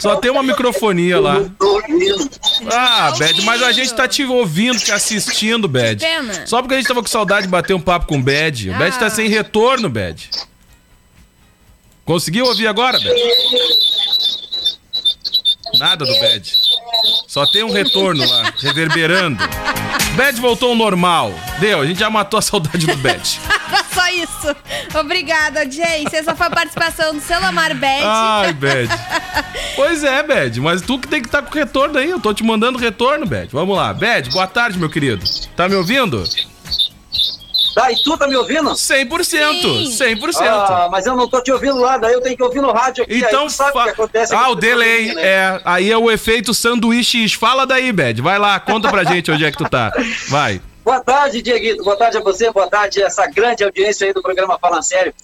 Só 0.00 0.16
tem 0.16 0.30
uma 0.30 0.42
microfonia 0.42 1.20
lá. 1.20 1.36
Ah, 2.70 3.12
Bad, 3.18 3.42
mas 3.42 3.62
a 3.62 3.72
gente 3.72 3.92
tá 3.94 4.06
te 4.08 4.24
ouvindo, 4.24 4.78
te 4.78 4.92
assistindo, 4.92 5.66
Bad. 5.68 6.02
Só 6.46 6.60
porque 6.62 6.74
a 6.74 6.78
gente 6.78 6.86
tava 6.88 7.02
com 7.02 7.08
saudade 7.08 7.42
de 7.42 7.48
bater 7.50 7.74
um 7.74 7.80
papo 7.80 8.06
com 8.06 8.16
o 8.18 8.22
Bad. 8.22 8.70
O 8.70 8.78
Bad 8.78 8.96
Ah. 8.96 9.00
tá 9.00 9.10
sem 9.10 9.28
retorno, 9.28 9.88
Bad. 9.88 10.30
Conseguiu 12.04 12.46
ouvir 12.46 12.66
agora, 12.66 12.98
Bad? 12.98 13.14
Nada 15.78 16.04
do 16.04 16.20
Bad. 16.20 16.52
Só 17.26 17.46
tem 17.46 17.62
um 17.64 17.72
retorno 17.72 18.28
lá, 18.28 18.52
reverberando. 18.58 19.42
Bad 20.16 20.40
voltou 20.40 20.70
ao 20.70 20.74
normal. 20.74 21.32
Deu, 21.58 21.80
a 21.80 21.86
gente 21.86 22.00
já 22.00 22.10
matou 22.10 22.38
a 22.38 22.42
saudade 22.42 22.86
do 22.86 22.96
Bad. 22.98 23.22
Só 23.94 24.08
isso. 24.08 24.56
Obrigada, 24.98 25.60
audiência. 25.60 26.18
Essa 26.18 26.34
foi 26.34 26.46
a 26.46 26.50
participação 26.50 27.14
do 27.14 27.20
Selomar 27.20 27.74
Bet. 27.74 28.02
Ai, 28.04 28.52
Bad. 28.52 28.88
Pois 29.74 30.04
é, 30.04 30.22
Bad, 30.22 30.60
mas 30.60 30.82
tu 30.82 30.98
que 30.98 31.08
tem 31.08 31.22
que 31.22 31.28
estar 31.28 31.42
com 31.42 31.54
retorno 31.54 31.98
aí. 31.98 32.10
Eu 32.10 32.20
tô 32.20 32.34
te 32.34 32.42
mandando 32.42 32.78
retorno, 32.78 33.24
Bad. 33.24 33.48
Vamos 33.52 33.76
lá. 33.76 33.94
Bad, 33.94 34.30
boa 34.30 34.46
tarde, 34.46 34.78
meu 34.78 34.90
querido. 34.90 35.24
Tá 35.56 35.68
me 35.68 35.74
ouvindo? 35.74 36.22
Tá, 37.74 37.90
e 37.90 37.96
tu 38.02 38.16
tá 38.18 38.26
me 38.26 38.36
ouvindo? 38.36 38.70
100%. 38.70 39.96
Sim. 39.96 40.16
100%. 40.16 40.36
Ah, 40.40 40.88
mas 40.90 41.06
eu 41.06 41.16
não 41.16 41.26
tô 41.26 41.40
te 41.42 41.50
ouvindo 41.50 41.78
lá, 41.78 41.96
daí 41.96 42.12
eu 42.12 42.20
tenho 42.20 42.36
que 42.36 42.42
ouvir 42.42 42.60
no 42.60 42.70
rádio 42.70 43.04
aqui. 43.04 43.18
Então, 43.18 43.48
sabe 43.48 43.70
o 43.70 43.72
fa- 43.74 43.84
que 43.84 43.90
acontece 43.90 44.34
ah, 44.34 44.50
o 44.50 44.54
delay, 44.54 45.14
né? 45.14 45.22
é, 45.22 45.60
aí 45.64 45.90
é 45.90 45.96
o 45.96 46.10
efeito 46.10 46.52
sanduíche. 46.52 47.28
Fala 47.36 47.66
daí, 47.66 47.92
Bad. 47.92 48.20
Vai 48.20 48.38
lá, 48.38 48.60
conta 48.60 48.90
pra 48.90 49.04
gente 49.04 49.30
onde 49.30 49.44
é 49.44 49.50
que 49.50 49.56
tu 49.58 49.68
tá. 49.68 49.92
Vai. 50.28 50.60
Boa 50.84 51.00
tarde, 51.00 51.40
Dieguito. 51.40 51.82
Boa 51.84 51.96
tarde 51.96 52.18
a 52.18 52.20
você, 52.20 52.50
boa 52.50 52.68
tarde 52.68 53.02
a 53.02 53.06
essa 53.06 53.26
grande 53.26 53.64
audiência 53.64 54.06
aí 54.06 54.12
do 54.12 54.20
programa 54.20 54.58
Fala 54.58 54.82
Sério. 54.82 55.14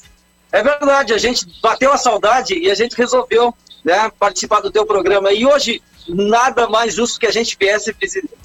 É 0.51 0.63
verdade, 0.63 1.13
a 1.13 1.19
gente 1.19 1.47
bateu 1.63 1.93
a 1.93 1.99
saudade 1.99 2.55
e 2.55 2.71
a 2.71 2.75
gente 2.75 2.97
resolveu 2.97 3.55
né, 3.85 4.11
participar 4.19 4.61
do 4.61 4.71
teu 4.71 4.87
programa. 4.87 5.33
E 5.33 5.45
hoje, 5.45 5.83
nada 6.09 6.69
mais 6.69 6.95
justo 6.95 7.19
que 7.19 7.27
a 7.27 7.31
gente 7.31 7.57
viesse, 7.59 7.95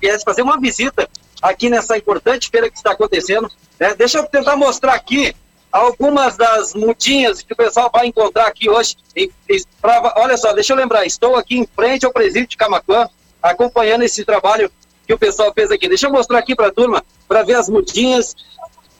viesse 0.01 0.25
fazer 0.25 0.41
uma 0.41 0.59
visita 0.59 1.07
aqui 1.43 1.69
nessa 1.69 1.97
importante 1.97 2.49
feira 2.49 2.69
que 2.69 2.77
está 2.77 2.91
acontecendo. 2.91 3.51
né? 3.79 3.93
Deixa 3.95 4.17
eu 4.19 4.25
tentar 4.25 4.55
mostrar 4.55 4.93
aqui 4.93 5.35
algumas 5.71 6.37
das 6.37 6.73
mudinhas 6.73 7.41
que 7.41 7.51
o 7.51 7.55
pessoal 7.55 7.89
vai 7.93 8.07
encontrar 8.07 8.47
aqui 8.47 8.69
hoje. 8.69 8.95
E- 9.15 9.29
e 9.49 9.63
pra- 9.81 10.13
olha 10.17 10.37
só, 10.37 10.53
deixa 10.53 10.71
eu 10.73 10.77
lembrar, 10.77 11.05
estou 11.05 11.35
aqui 11.35 11.57
em 11.57 11.67
frente 11.67 12.05
ao 12.05 12.13
presídio 12.13 12.47
de 12.47 12.57
Camacuã, 12.57 13.09
acompanhando 13.41 14.03
esse 14.03 14.23
trabalho 14.23 14.71
que 15.05 15.13
o 15.13 15.17
pessoal 15.19 15.51
fez 15.53 15.69
aqui. 15.71 15.87
Deixa 15.89 16.07
eu 16.07 16.11
mostrar 16.11 16.37
aqui 16.39 16.55
para 16.55 16.67
a 16.67 16.71
turma, 16.71 17.03
para 17.27 17.43
ver 17.43 17.55
as 17.55 17.67
mudinhas 17.67 18.33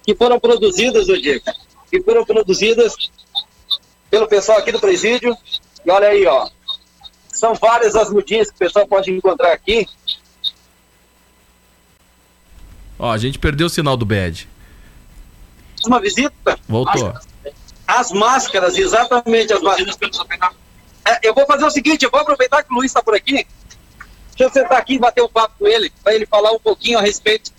que 0.05 0.13
foram 0.13 0.37
produzidas, 0.39 1.07
ô 1.07 1.15
Diego, 1.15 1.45
que 1.89 2.01
foram 2.01 2.25
produzidas 2.25 2.93
pelo 4.09 4.27
pessoal 4.27 4.57
aqui 4.57 4.71
do 4.71 4.79
presídio. 4.79 5.33
E 5.85 5.91
olha 5.91 6.09
aí, 6.09 6.25
ó. 6.25 6.49
São 7.31 7.53
várias 7.55 7.95
as 7.95 8.09
mudinhas 8.11 8.49
que 8.49 8.55
o 8.55 8.59
pessoal 8.59 8.87
pode 8.87 9.11
encontrar 9.11 9.53
aqui. 9.53 9.87
Ó, 13.03 13.11
a 13.11 13.17
gente 13.17 13.37
perdeu 13.37 13.67
o 13.67 13.69
sinal 13.69 13.97
do 13.97 14.05
Bad. 14.05 14.47
Uma 15.85 15.99
visita 15.99 16.57
Voltou. 16.69 17.09
à 17.09 17.99
as 17.99 18.13
máscaras, 18.13 18.77
exatamente 18.77 19.51
as 19.51 19.61
máscaras. 19.61 19.97
É, 21.05 21.27
eu 21.27 21.33
vou 21.33 21.45
fazer 21.45 21.65
o 21.65 21.69
seguinte, 21.69 22.05
eu 22.05 22.09
vou 22.09 22.21
aproveitar 22.21 22.63
que 22.63 22.71
o 22.71 22.77
Luiz 22.77 22.91
está 22.91 23.03
por 23.03 23.13
aqui. 23.13 23.45
Deixa 24.29 24.43
eu 24.45 24.49
sentar 24.49 24.77
aqui 24.77 24.93
e 24.93 24.99
bater 24.99 25.21
um 25.21 25.27
papo 25.27 25.53
com 25.59 25.67
ele, 25.67 25.91
para 26.01 26.15
ele 26.15 26.25
falar 26.25 26.53
um 26.53 26.59
pouquinho 26.59 26.97
a 26.97 27.01
respeito 27.01 27.51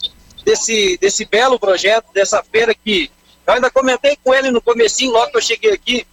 desse, 0.46 0.96
desse 0.96 1.26
belo 1.26 1.60
projeto, 1.60 2.06
dessa 2.14 2.42
feira 2.42 2.74
que 2.74 3.10
eu 3.46 3.52
ainda 3.52 3.70
comentei 3.70 4.16
com 4.24 4.32
ele 4.32 4.50
no 4.50 4.62
comecinho, 4.62 5.12
logo 5.12 5.30
que 5.30 5.36
eu 5.36 5.42
cheguei 5.42 5.72
aqui, 5.74 6.06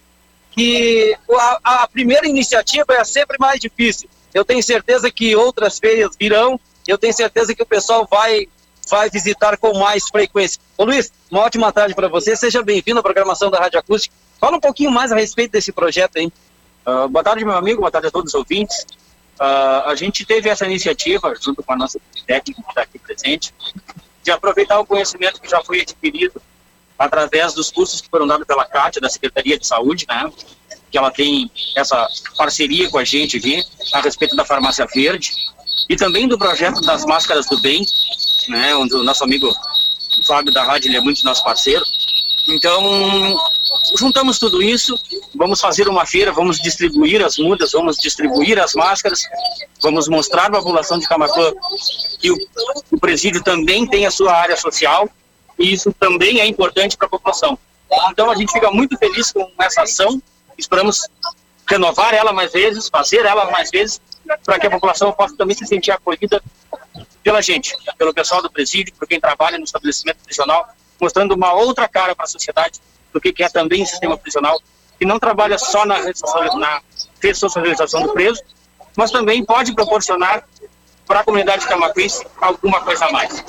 que 0.50 1.16
a, 1.30 1.84
a 1.84 1.88
primeira 1.88 2.28
iniciativa 2.28 2.92
é 2.92 3.02
sempre 3.04 3.38
mais 3.40 3.58
difícil. 3.58 4.10
Eu 4.34 4.44
tenho 4.44 4.62
certeza 4.62 5.10
que 5.10 5.34
outras 5.34 5.78
feiras 5.78 6.14
virão, 6.20 6.60
eu 6.86 6.98
tenho 6.98 7.14
certeza 7.14 7.54
que 7.54 7.62
o 7.62 7.66
pessoal 7.66 8.06
vai 8.10 8.46
vai 8.88 9.10
visitar 9.10 9.56
com 9.56 9.78
mais 9.78 10.08
frequência. 10.08 10.60
Ô 10.76 10.84
Luiz, 10.84 11.12
uma 11.30 11.42
ótima 11.42 11.72
tarde 11.72 11.94
para 11.94 12.08
você, 12.08 12.36
seja 12.36 12.62
bem-vindo 12.62 13.00
à 13.00 13.02
programação 13.02 13.50
da 13.50 13.58
Rádio 13.58 13.78
Acústica. 13.78 14.14
Fala 14.40 14.56
um 14.56 14.60
pouquinho 14.60 14.90
mais 14.90 15.12
a 15.12 15.16
respeito 15.16 15.52
desse 15.52 15.72
projeto 15.72 16.18
aí. 16.18 16.26
Uh, 16.86 17.08
boa 17.08 17.22
tarde, 17.22 17.44
meu 17.44 17.54
amigo, 17.54 17.80
boa 17.80 17.90
tarde 17.90 18.08
a 18.08 18.10
todos 18.10 18.34
os 18.34 18.34
ouvintes. 18.34 18.86
Uh, 19.38 19.86
a 19.86 19.94
gente 19.94 20.24
teve 20.24 20.48
essa 20.48 20.66
iniciativa, 20.66 21.34
junto 21.40 21.62
com 21.62 21.72
a 21.72 21.76
nossa 21.76 21.98
técnica 22.26 22.62
que 22.62 22.68
está 22.68 22.82
aqui 22.82 22.98
presente, 22.98 23.54
de 24.22 24.30
aproveitar 24.30 24.78
o 24.78 24.86
conhecimento 24.86 25.40
que 25.40 25.48
já 25.48 25.62
foi 25.62 25.80
adquirido 25.80 26.40
através 26.98 27.54
dos 27.54 27.70
cursos 27.70 28.00
que 28.00 28.08
foram 28.08 28.26
dados 28.26 28.46
pela 28.46 28.64
CAT, 28.64 29.00
da 29.00 29.08
Secretaria 29.08 29.58
de 29.58 29.66
Saúde, 29.66 30.06
né, 30.08 30.30
que 30.90 30.98
ela 30.98 31.10
tem 31.10 31.50
essa 31.76 32.06
parceria 32.36 32.88
com 32.90 32.98
a 32.98 33.04
gente 33.04 33.38
aqui 33.38 33.64
a 33.92 34.00
respeito 34.00 34.36
da 34.36 34.44
farmácia 34.44 34.86
verde 34.86 35.32
e 35.88 35.96
também 35.96 36.28
do 36.28 36.38
projeto 36.38 36.80
das 36.82 37.04
máscaras 37.04 37.46
do 37.46 37.60
bem, 37.60 37.84
né, 38.50 38.74
o 38.74 38.86
nosso 39.02 39.24
amigo 39.24 39.54
Fábio 40.24 40.52
da 40.52 40.62
Rádio 40.62 40.88
ele 40.88 40.96
é 40.96 41.00
muito 41.00 41.24
nosso 41.24 41.42
parceiro. 41.42 41.84
Então, 42.48 43.40
juntamos 43.96 44.38
tudo 44.38 44.60
isso, 44.62 44.98
vamos 45.34 45.60
fazer 45.60 45.88
uma 45.88 46.04
feira, 46.04 46.32
vamos 46.32 46.58
distribuir 46.58 47.24
as 47.24 47.38
mudas, 47.38 47.70
vamos 47.72 47.96
distribuir 47.98 48.58
as 48.58 48.74
máscaras, 48.74 49.22
vamos 49.80 50.08
mostrar 50.08 50.50
para 50.50 50.58
a 50.58 50.62
população 50.62 50.98
de 50.98 51.06
Camacuã 51.06 51.52
que 52.18 52.32
o, 52.32 52.36
o 52.90 52.98
presídio 52.98 53.42
também 53.44 53.86
tem 53.86 54.06
a 54.06 54.10
sua 54.10 54.32
área 54.34 54.56
social 54.56 55.08
e 55.58 55.72
isso 55.72 55.92
também 55.92 56.40
é 56.40 56.46
importante 56.46 56.96
para 56.96 57.06
a 57.06 57.10
população. 57.10 57.56
Então 58.10 58.28
a 58.30 58.34
gente 58.34 58.52
fica 58.52 58.70
muito 58.70 58.98
feliz 58.98 59.30
com 59.30 59.48
essa 59.60 59.82
ação, 59.82 60.20
esperamos 60.58 61.06
renovar 61.68 62.12
ela 62.12 62.32
mais 62.32 62.52
vezes, 62.52 62.88
fazer 62.88 63.24
ela 63.24 63.50
mais 63.50 63.70
vezes, 63.70 64.00
para 64.44 64.58
que 64.58 64.66
a 64.66 64.70
população 64.70 65.12
possa 65.12 65.36
também 65.36 65.56
se 65.56 65.66
sentir 65.66 65.92
acolhida 65.92 66.42
pela 67.22 67.40
gente, 67.40 67.76
pelo 67.96 68.12
pessoal 68.12 68.42
do 68.42 68.50
presídio, 68.50 68.94
por 68.94 69.06
quem 69.06 69.20
trabalha 69.20 69.58
no 69.58 69.64
estabelecimento 69.64 70.18
prisional, 70.24 70.68
mostrando 71.00 71.34
uma 71.34 71.52
outra 71.52 71.88
cara 71.88 72.14
para 72.14 72.24
a 72.24 72.28
sociedade 72.28 72.80
do 73.12 73.20
que 73.20 73.42
é 73.42 73.48
também 73.48 73.82
o 73.82 73.86
sistema 73.86 74.16
prisional, 74.16 74.60
que 74.98 75.04
não 75.04 75.18
trabalha 75.18 75.58
só 75.58 75.84
na, 75.84 75.98
na 76.58 76.82
ressocialização 77.20 78.02
do 78.02 78.12
preso, 78.12 78.42
mas 78.96 79.10
também 79.10 79.44
pode 79.44 79.74
proporcionar 79.74 80.46
para 81.06 81.20
a 81.20 81.24
comunidade 81.24 81.66
camacuense 81.66 82.26
alguma 82.40 82.80
coisa 82.80 83.06
a 83.06 83.12
mais. 83.12 83.44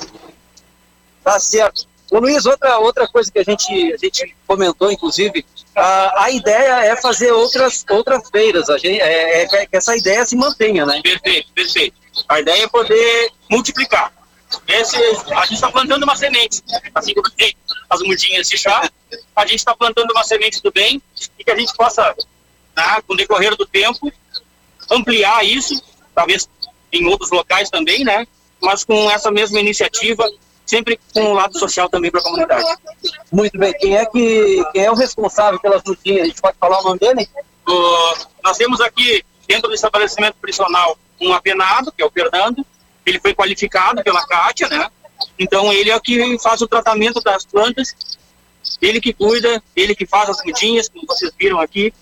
Tá 1.22 1.40
certo. 1.40 1.86
Ô 2.10 2.18
Luiz, 2.18 2.44
outra, 2.44 2.78
outra 2.78 3.08
coisa 3.08 3.30
que 3.32 3.38
a 3.38 3.42
gente, 3.42 3.72
a 3.92 3.96
gente 3.96 4.36
comentou, 4.46 4.92
inclusive, 4.92 5.44
a, 5.74 6.24
a 6.24 6.30
ideia 6.30 6.84
é 6.84 6.96
fazer 6.96 7.32
outras, 7.32 7.84
outras 7.88 8.28
feiras, 8.30 8.68
a 8.68 8.76
gente, 8.76 9.00
é, 9.00 9.42
é 9.42 9.66
que 9.66 9.76
essa 9.76 9.96
ideia 9.96 10.24
se 10.24 10.36
mantenha, 10.36 10.84
né? 10.84 11.00
Perfeito, 11.02 11.52
perfeito. 11.52 12.03
A 12.28 12.40
ideia 12.40 12.64
é 12.64 12.68
poder 12.68 13.32
multiplicar. 13.50 14.12
Esse, 14.68 14.96
a 15.34 15.42
gente 15.42 15.54
está 15.54 15.70
plantando 15.70 16.04
uma 16.04 16.14
semente, 16.14 16.62
assim 16.94 17.14
como 17.14 17.28
tem 17.30 17.56
as 17.90 18.00
mudinhas 18.02 18.48
de 18.48 18.56
chá, 18.56 18.88
a 19.34 19.46
gente 19.46 19.58
está 19.58 19.74
plantando 19.74 20.10
uma 20.12 20.22
semente 20.22 20.62
do 20.62 20.70
bem 20.70 21.02
e 21.38 21.44
que 21.44 21.50
a 21.50 21.56
gente 21.56 21.74
possa, 21.74 22.14
né, 22.76 23.02
com 23.06 23.14
o 23.14 23.16
decorrer 23.16 23.56
do 23.56 23.66
tempo, 23.66 24.12
ampliar 24.90 25.44
isso, 25.44 25.82
talvez 26.14 26.48
em 26.92 27.06
outros 27.06 27.30
locais 27.30 27.68
também, 27.68 28.04
né? 28.04 28.26
Mas 28.60 28.84
com 28.84 29.10
essa 29.10 29.30
mesma 29.30 29.58
iniciativa 29.58 30.24
sempre 30.64 30.98
com 31.12 31.20
um 31.20 31.32
lado 31.34 31.58
social 31.58 31.88
também 31.88 32.10
para 32.10 32.20
a 32.20 32.22
comunidade. 32.22 32.64
Muito 33.30 33.58
bem. 33.58 33.72
Quem 33.74 33.96
é 33.96 34.06
que 34.06 34.64
quem 34.72 34.84
é 34.84 34.90
o 34.90 34.94
responsável 34.94 35.60
pelas 35.60 35.82
lutinhas? 35.84 36.22
A 36.22 36.26
gente 36.26 36.40
pode 36.40 36.56
falar 36.58 36.80
o 36.80 36.84
nome 36.84 36.98
dele? 36.98 37.28
Uh, 37.68 38.26
nós 38.42 38.56
temos 38.56 38.80
aqui 38.80 39.24
dentro 39.46 39.68
do 39.68 39.74
estabelecimento 39.74 40.36
prisional 40.40 40.96
um 41.20 41.32
apenado, 41.32 41.92
que 41.92 42.02
é 42.02 42.06
o 42.06 42.10
Fernando. 42.10 42.64
Ele 43.04 43.20
foi 43.20 43.34
qualificado 43.34 44.02
pela 44.02 44.26
Kátia, 44.26 44.68
né? 44.68 44.88
Então 45.38 45.72
ele 45.72 45.90
é 45.90 45.96
o 45.96 46.00
que 46.00 46.38
faz 46.38 46.60
o 46.60 46.68
tratamento 46.68 47.20
das 47.20 47.44
plantas, 47.44 47.94
ele 48.80 49.00
que 49.00 49.12
cuida, 49.12 49.62
ele 49.74 49.94
que 49.94 50.06
faz 50.06 50.28
as 50.30 50.44
mudinhas, 50.44 50.88
como 50.88 51.06
vocês 51.06 51.32
viram 51.38 51.60
aqui, 51.60 51.92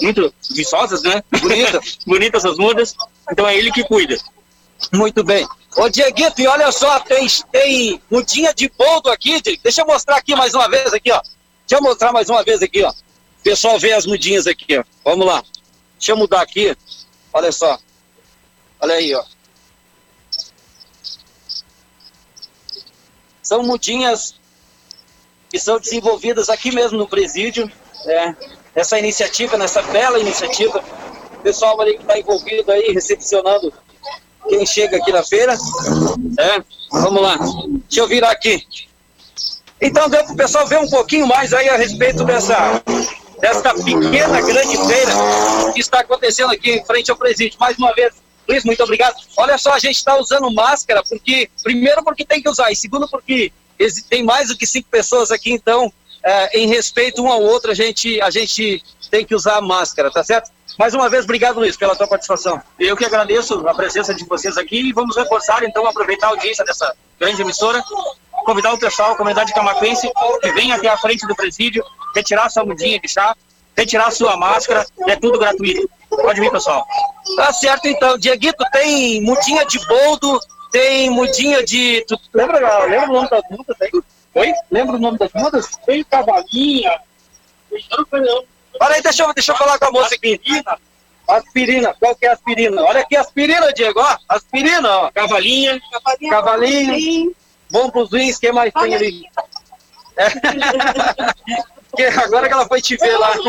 muito 0.00 0.32
viçosas, 0.50 1.02
né? 1.02 1.22
Bonitas, 1.40 1.98
bonitas 2.06 2.44
as 2.44 2.56
mudas. 2.56 2.94
Então 3.30 3.46
é 3.46 3.56
ele 3.56 3.70
que 3.70 3.84
cuida. 3.84 4.18
Muito 4.92 5.22
bem. 5.22 5.46
Ô, 5.76 5.88
Dieguito, 5.88 6.40
e 6.40 6.46
olha 6.46 6.72
só, 6.72 6.98
tem, 7.00 7.26
tem 7.52 8.00
mudinha 8.10 8.52
de 8.54 8.70
boldo 8.76 9.10
aqui, 9.10 9.40
deixa 9.62 9.82
eu 9.82 9.86
mostrar 9.86 10.16
aqui 10.16 10.34
mais 10.34 10.54
uma 10.54 10.68
vez 10.68 10.92
aqui, 10.92 11.12
ó. 11.12 11.20
Deixa 11.66 11.80
eu 11.80 11.82
mostrar 11.82 12.12
mais 12.12 12.28
uma 12.28 12.42
vez 12.42 12.62
aqui, 12.62 12.82
ó. 12.82 12.90
O 12.90 13.42
pessoal 13.42 13.78
vê 13.78 13.92
as 13.92 14.06
mudinhas 14.06 14.46
aqui, 14.46 14.78
ó. 14.78 14.84
Vamos 15.04 15.26
lá. 15.26 15.42
Deixa 15.98 16.12
eu 16.12 16.16
mudar 16.16 16.42
aqui. 16.42 16.76
Olha 17.32 17.52
só. 17.52 17.78
Olha 18.80 18.94
aí, 18.94 19.14
ó. 19.14 19.22
São 23.42 23.62
mudinhas 23.62 24.34
que 25.50 25.58
são 25.58 25.80
desenvolvidas 25.80 26.48
aqui 26.48 26.72
mesmo 26.72 26.96
no 26.96 27.08
presídio. 27.08 27.70
É, 28.06 28.34
essa 28.74 28.98
iniciativa, 28.98 29.56
nessa 29.56 29.82
bela 29.82 30.18
iniciativa. 30.18 30.82
O 31.32 31.42
pessoal 31.42 31.80
ali 31.80 31.94
que 31.96 32.02
está 32.02 32.18
envolvido 32.18 32.70
aí, 32.70 32.92
recepcionando 32.92 33.72
quem 34.48 34.64
chega 34.64 34.96
aqui 34.96 35.12
na 35.12 35.22
feira. 35.22 35.56
É, 36.38 36.62
vamos 36.92 37.22
lá. 37.22 37.36
Deixa 37.36 38.00
eu 38.00 38.08
virar 38.08 38.30
aqui. 38.30 38.66
Então 39.80 40.08
deu 40.08 40.22
para 40.24 40.34
o 40.34 40.36
pessoal 40.36 40.66
ver 40.66 40.78
um 40.78 40.88
pouquinho 40.88 41.26
mais 41.26 41.52
aí 41.54 41.68
a 41.68 41.76
respeito 41.76 42.22
dessa, 42.24 42.82
dessa 43.40 43.74
pequena, 43.74 44.40
grande 44.42 44.76
feira 44.86 45.12
que 45.72 45.80
está 45.80 46.00
acontecendo 46.00 46.52
aqui 46.52 46.72
em 46.72 46.84
frente 46.84 47.10
ao 47.10 47.16
presídio. 47.16 47.58
Mais 47.58 47.78
uma 47.78 47.92
vez, 47.94 48.14
Luiz, 48.50 48.64
muito 48.64 48.82
obrigado. 48.82 49.14
Olha 49.36 49.56
só, 49.56 49.74
a 49.74 49.78
gente 49.78 49.96
está 49.96 50.18
usando 50.18 50.52
máscara, 50.52 51.04
porque 51.08 51.48
primeiro 51.62 52.02
porque 52.02 52.24
tem 52.24 52.42
que 52.42 52.48
usar, 52.48 52.72
e 52.72 52.76
segundo 52.76 53.08
porque 53.08 53.52
tem 54.08 54.24
mais 54.24 54.48
do 54.48 54.56
que 54.56 54.66
cinco 54.66 54.88
pessoas 54.90 55.30
aqui, 55.30 55.52
então, 55.52 55.92
é, 56.24 56.58
em 56.58 56.66
respeito 56.66 57.22
um 57.22 57.28
ao 57.28 57.40
outro, 57.40 57.70
a 57.70 57.74
gente, 57.74 58.20
a 58.20 58.28
gente 58.28 58.82
tem 59.08 59.24
que 59.24 59.36
usar 59.36 59.60
máscara, 59.60 60.10
tá 60.10 60.24
certo? 60.24 60.50
Mais 60.76 60.94
uma 60.94 61.08
vez, 61.08 61.24
obrigado, 61.24 61.60
Luiz, 61.60 61.76
pela 61.76 61.94
tua 61.94 62.08
participação. 62.08 62.60
Eu 62.78 62.96
que 62.96 63.04
agradeço 63.04 63.66
a 63.68 63.74
presença 63.74 64.12
de 64.12 64.24
vocês 64.24 64.58
aqui 64.58 64.80
e 64.80 64.92
vamos 64.92 65.16
reforçar, 65.16 65.62
então, 65.62 65.86
aproveitar 65.86 66.26
a 66.26 66.30
audiência 66.30 66.64
dessa 66.64 66.92
grande 67.20 67.40
emissora, 67.40 67.80
convidar 68.44 68.72
o 68.72 68.78
pessoal, 68.78 69.12
a 69.12 69.16
comunidade 69.16 69.54
camacuense, 69.54 70.10
que 70.42 70.52
venha 70.52 70.74
até 70.74 70.88
a 70.88 70.98
frente 70.98 71.24
do 71.26 71.36
presídio, 71.36 71.84
retirar 72.16 72.50
sua 72.50 72.64
mudinha 72.64 72.98
de 72.98 73.08
chá, 73.08 73.36
retirar 73.76 74.10
sua 74.10 74.36
máscara, 74.36 74.84
é 75.06 75.14
tudo 75.14 75.38
gratuito. 75.38 75.88
Pode 76.10 76.40
vir, 76.40 76.50
pessoal. 76.50 76.86
Tá 77.36 77.52
certo, 77.52 77.86
então. 77.86 78.18
Dieguito, 78.18 78.64
tem 78.72 79.22
mudinha 79.22 79.64
de 79.64 79.78
boldo, 79.86 80.40
tem 80.70 81.08
mudinha 81.10 81.64
de... 81.64 82.04
Tu 82.06 82.18
lembra, 82.34 82.84
lembra 82.84 83.10
o 83.10 83.12
nome 83.12 83.30
das 83.30 83.42
mudas 83.50 83.76
aí? 83.80 83.90
Oi? 84.34 84.52
Lembra 84.70 84.96
o 84.96 84.98
nome 84.98 85.18
das 85.18 85.32
mudas? 85.32 85.70
Tem 85.86 86.04
cavalinha. 86.04 87.00
Para 88.78 88.94
aí, 88.94 89.02
deixa 89.02 89.22
eu, 89.22 89.34
deixa 89.34 89.52
eu 89.52 89.56
falar 89.56 89.78
com 89.78 89.86
a 89.86 89.92
moça 89.92 90.14
aqui. 90.14 90.40
Aspirina, 91.28 91.94
qual 91.94 92.14
que 92.16 92.26
é 92.26 92.30
a 92.30 92.32
aspirina? 92.32 92.82
Olha 92.82 93.00
aqui 93.00 93.16
a 93.16 93.20
aspirina, 93.20 93.72
Diego, 93.72 94.00
ó. 94.00 94.16
Aspirina, 94.28 94.88
ó. 94.88 95.10
Cavalinha. 95.12 95.80
Cavalinha. 95.92 96.30
Cavalinho. 96.30 97.36
Bom 97.70 97.88
pros 97.88 98.12
rins, 98.12 98.36
o 98.36 98.40
que 98.40 98.50
mais 98.50 98.72
tem 98.72 98.94
ali? 98.94 99.22
É. 100.16 102.08
agora 102.24 102.48
que 102.48 102.54
ela 102.54 102.66
foi 102.66 102.80
te 102.80 102.96
ver 102.96 103.16
lá. 103.16 103.30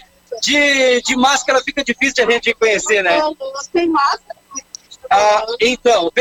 De, 0.40 1.02
de 1.02 1.16
máscara 1.16 1.62
fica 1.62 1.84
difícil 1.84 2.26
a 2.26 2.30
gente 2.30 2.54
conhecer, 2.54 3.02
né? 3.02 3.20
Tem 3.72 3.88
máscara. 3.88 4.38
Ah, 5.10 5.44
então, 5.60 6.06
o 6.06 6.12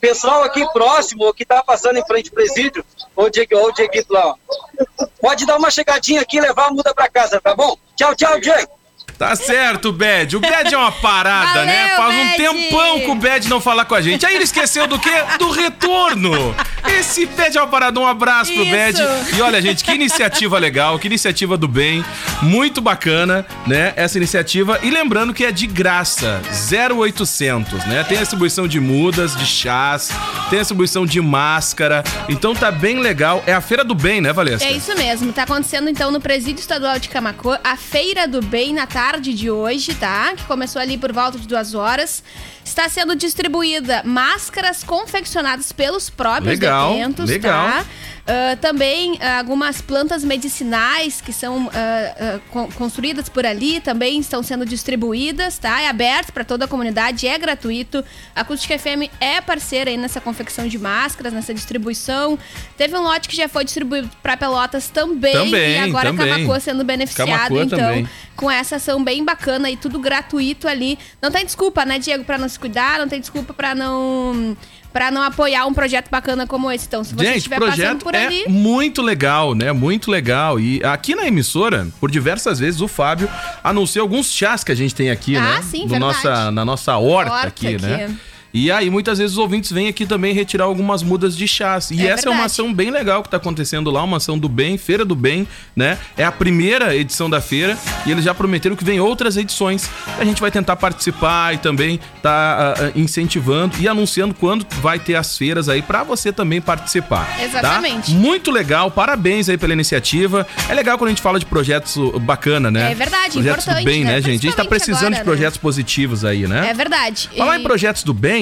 pessoal 0.00 0.42
aqui 0.42 0.66
próximo, 0.72 1.32
que 1.34 1.44
tá 1.44 1.62
passando 1.62 1.98
em 1.98 2.06
frente 2.06 2.28
ao 2.28 2.34
presídio, 2.34 2.84
ou 3.14 3.26
o 3.26 3.30
Dieguito 3.30 4.12
lá, 4.12 4.28
ó. 4.28 5.06
Pode 5.20 5.46
dar 5.46 5.56
uma 5.56 5.70
chegadinha 5.70 6.22
aqui 6.22 6.38
e 6.38 6.40
levar 6.40 6.68
a 6.68 6.70
muda 6.70 6.94
para 6.94 7.08
casa, 7.08 7.40
tá 7.40 7.54
bom? 7.54 7.76
Tchau, 7.94 8.14
tchau, 8.16 8.40
Diego. 8.40 8.81
Tá 9.22 9.36
certo, 9.36 9.92
Bad. 9.92 10.36
O 10.36 10.40
Bad 10.40 10.74
é 10.74 10.76
uma 10.76 10.90
parada, 10.90 11.60
Valeu, 11.60 11.66
né? 11.66 11.96
Faz 11.96 12.12
um 12.12 12.24
Bad. 12.24 12.36
tempão 12.36 13.00
que 13.00 13.08
o 13.08 13.14
Bad 13.14 13.48
não 13.48 13.60
fala 13.60 13.84
com 13.84 13.94
a 13.94 14.02
gente. 14.02 14.26
Aí 14.26 14.34
ele 14.34 14.42
esqueceu 14.42 14.88
do 14.88 14.98
quê? 14.98 15.12
Do 15.38 15.48
retorno. 15.52 16.52
Esse 16.98 17.24
Bad 17.26 17.56
é 17.56 17.60
uma 17.60 17.68
parada. 17.68 18.00
Um 18.00 18.06
abraço 18.06 18.52
pro 18.52 18.64
Isso. 18.64 18.72
Bad. 18.74 19.36
E 19.36 19.40
olha, 19.40 19.62
gente, 19.62 19.84
que 19.84 19.92
iniciativa 19.92 20.58
legal, 20.58 20.98
que 20.98 21.06
iniciativa 21.06 21.56
do 21.56 21.68
bem. 21.68 22.04
Muito 22.42 22.80
bacana, 22.80 23.46
né? 23.64 23.92
Essa 23.94 24.18
iniciativa. 24.18 24.80
E 24.82 24.90
lembrando 24.90 25.32
que 25.32 25.44
é 25.44 25.52
de 25.52 25.68
graça. 25.68 26.42
0800, 26.50 27.84
né? 27.84 28.02
Tem 28.02 28.18
distribuição 28.18 28.66
de 28.66 28.80
mudas, 28.80 29.36
de 29.36 29.46
chás, 29.46 30.10
tem 30.50 30.58
distribuição 30.58 31.06
de 31.06 31.20
máscara. 31.20 32.02
Então 32.28 32.56
tá 32.56 32.72
bem 32.72 32.98
legal. 32.98 33.40
É 33.46 33.52
a 33.52 33.60
Feira 33.60 33.84
do 33.84 33.94
Bem, 33.94 34.20
né, 34.20 34.32
Valesca? 34.32 34.66
É 34.66 34.72
isso 34.72 34.92
mesmo. 34.96 35.32
Tá 35.32 35.44
acontecendo 35.44 35.88
então 35.88 36.10
no 36.10 36.20
Presídio 36.20 36.60
Estadual 36.60 36.98
de 36.98 37.08
Camacô 37.08 37.56
a 37.62 37.76
Feira 37.76 38.26
do 38.26 38.42
Bem 38.42 38.74
na 38.74 38.84
tarde 38.84 39.11
de 39.20 39.50
hoje, 39.50 39.94
tá? 39.94 40.34
Que 40.36 40.44
começou 40.44 40.80
ali 40.80 40.96
por 40.98 41.12
volta 41.12 41.38
de 41.38 41.46
duas 41.46 41.74
horas. 41.74 42.22
Está 42.64 42.88
sendo 42.88 43.14
distribuída 43.16 44.02
máscaras 44.04 44.84
confeccionadas 44.84 45.72
pelos 45.72 46.08
próprios 46.08 46.46
Legal, 46.58 46.92
detentos, 46.92 47.28
legal. 47.28 47.66
tá? 47.68 47.84
Ah, 48.24 48.56
também 48.60 49.18
ah, 49.20 49.38
algumas 49.38 49.80
plantas 49.80 50.22
medicinais 50.22 51.20
que 51.20 51.32
são 51.32 51.68
ah, 51.74 52.14
ah, 52.36 52.40
con- 52.52 52.68
construídas 52.70 53.28
por 53.28 53.44
ali 53.44 53.80
também 53.80 54.20
estão 54.20 54.44
sendo 54.44 54.64
distribuídas, 54.64 55.58
tá? 55.58 55.80
É 55.82 55.88
aberto 55.88 56.32
para 56.32 56.44
toda 56.44 56.66
a 56.66 56.68
comunidade, 56.68 57.26
é 57.26 57.36
gratuito. 57.36 58.04
A 58.34 58.42
Acústica 58.42 58.78
FM 58.78 59.10
é 59.20 59.40
parceira 59.40 59.90
aí 59.90 59.96
nessa 59.96 60.20
confecção 60.20 60.68
de 60.68 60.78
máscaras, 60.78 61.32
nessa 61.32 61.52
distribuição. 61.52 62.38
Teve 62.76 62.96
um 62.96 63.02
lote 63.02 63.28
que 63.28 63.34
já 63.34 63.48
foi 63.48 63.64
distribuído 63.64 64.08
para 64.22 64.36
Pelotas 64.36 64.88
também, 64.88 65.32
Também, 65.32 65.72
e 65.72 65.78
agora 65.78 66.10
também. 66.10 66.28
Camacuã 66.28 66.60
sendo 66.60 66.84
beneficiado, 66.84 67.28
Camacuã 67.28 67.62
então, 67.64 67.78
também. 67.78 68.08
Com 68.42 68.50
essa 68.50 68.74
ação 68.74 69.04
bem 69.04 69.24
bacana 69.24 69.70
e 69.70 69.76
tudo 69.76 70.00
gratuito 70.00 70.66
ali. 70.66 70.98
Não 71.22 71.30
tem 71.30 71.44
desculpa, 71.44 71.84
né, 71.84 71.96
Diego, 72.00 72.24
para 72.24 72.36
não 72.36 72.48
se 72.48 72.58
cuidar, 72.58 72.98
não 72.98 73.06
tem 73.08 73.20
desculpa 73.20 73.54
para 73.54 73.72
não 73.72 74.56
para 74.92 75.10
não 75.10 75.22
apoiar 75.22 75.64
um 75.64 75.72
projeto 75.72 76.10
bacana 76.10 76.44
como 76.46 76.70
esse. 76.70 76.84
Então, 76.86 77.02
se 77.04 77.14
você 77.14 77.24
Gente, 77.24 77.36
estiver 77.38 77.58
passando 77.60 77.76
projeto 77.76 78.02
por 78.02 78.14
é 78.14 78.26
ali, 78.26 78.44
muito 78.48 79.00
legal, 79.00 79.54
né? 79.54 79.70
Muito 79.72 80.10
legal. 80.10 80.58
E 80.60 80.82
aqui 80.84 81.14
na 81.14 81.26
emissora, 81.26 81.86
por 82.00 82.10
diversas 82.10 82.58
vezes, 82.58 82.80
o 82.82 82.88
Fábio 82.88 83.26
anunciou 83.64 84.02
alguns 84.02 84.30
chás 84.30 84.62
que 84.64 84.70
a 84.72 84.74
gente 84.74 84.94
tem 84.94 85.08
aqui, 85.10 85.34
Ah, 85.36 85.40
né? 85.40 85.62
sim, 85.62 85.84
No 85.84 85.88
verdade. 85.90 86.00
nossa, 86.00 86.50
na 86.50 86.64
nossa 86.64 86.96
horta, 86.98 87.32
Horta 87.32 87.46
aqui, 87.46 87.68
aqui. 87.76 87.86
né? 87.86 88.14
E 88.54 88.70
aí, 88.70 88.90
muitas 88.90 89.18
vezes, 89.18 89.32
os 89.32 89.38
ouvintes 89.38 89.72
vêm 89.72 89.88
aqui 89.88 90.04
também 90.04 90.34
retirar 90.34 90.64
algumas 90.64 91.02
mudas 91.02 91.36
de 91.36 91.48
chás. 91.48 91.90
E 91.90 92.06
É 92.06 92.10
essa 92.10 92.26
é 92.26 92.30
uma 92.30 92.36
verdade. 92.36 92.46
ação 92.46 92.72
bem 92.74 92.90
legal 92.90 93.22
que 93.22 93.28
tá 93.30 93.36
acontecendo 93.38 93.90
lá, 93.90 94.02
uma 94.02 94.18
ação 94.18 94.38
do 94.38 94.48
bem, 94.48 94.76
Feira 94.76 95.04
do 95.04 95.14
Bem, 95.14 95.48
né? 95.74 95.98
É 96.16 96.24
a 96.24 96.30
primeira 96.32 96.94
edição 96.94 97.30
da 97.30 97.40
feira 97.40 97.78
e 98.04 98.10
eles 98.10 98.24
já 98.24 98.34
prometeram 98.34 98.76
que 98.76 98.84
vem 98.84 99.00
outras 99.00 99.36
edições. 99.36 99.88
A 100.18 100.24
gente 100.24 100.40
vai 100.40 100.50
tentar 100.50 100.76
participar 100.76 101.54
e 101.54 101.58
também 101.58 101.98
tá 102.22 102.74
ah, 102.76 102.92
incentivando 102.94 103.76
e 103.80 103.88
anunciando 103.88 104.34
quando 104.34 104.66
vai 104.82 104.98
ter 104.98 105.14
as 105.14 105.36
feiras 105.38 105.68
aí 105.68 105.80
pra 105.82 106.02
você 106.02 106.32
também 106.32 106.60
participar. 106.60 107.24
tá? 107.36 107.42
Exatamente. 107.44 108.10
Muito 108.12 108.50
legal, 108.50 108.90
parabéns 108.90 109.48
aí 109.48 109.56
pela 109.56 109.72
iniciativa. 109.72 110.46
É 110.68 110.74
legal 110.74 110.98
quando 110.98 111.08
a 111.08 111.10
gente 111.12 111.22
fala 111.22 111.38
de 111.38 111.46
projetos 111.46 111.96
uh, 111.96 112.18
bacana, 112.20 112.70
né? 112.70 112.92
É 112.92 112.94
verdade, 112.94 113.32
projetos 113.32 113.64
do 113.64 113.70
importante, 113.70 113.84
bem, 113.84 114.04
né? 114.04 114.12
né, 114.12 114.20
gente? 114.20 114.46
A 114.46 114.50
gente 114.50 114.56
tá 114.56 114.64
precisando 114.64 115.04
agora, 115.06 115.16
de 115.16 115.24
projetos 115.24 115.56
positivos 115.58 116.24
aí, 116.24 116.46
né? 116.46 116.68
é 116.70 116.74
verdade. 116.74 117.30
Falar 117.36 117.56
E- 117.56 117.60
em 117.60 117.62
projetos 117.62 118.02
do 118.02 118.12
bem, 118.12 118.41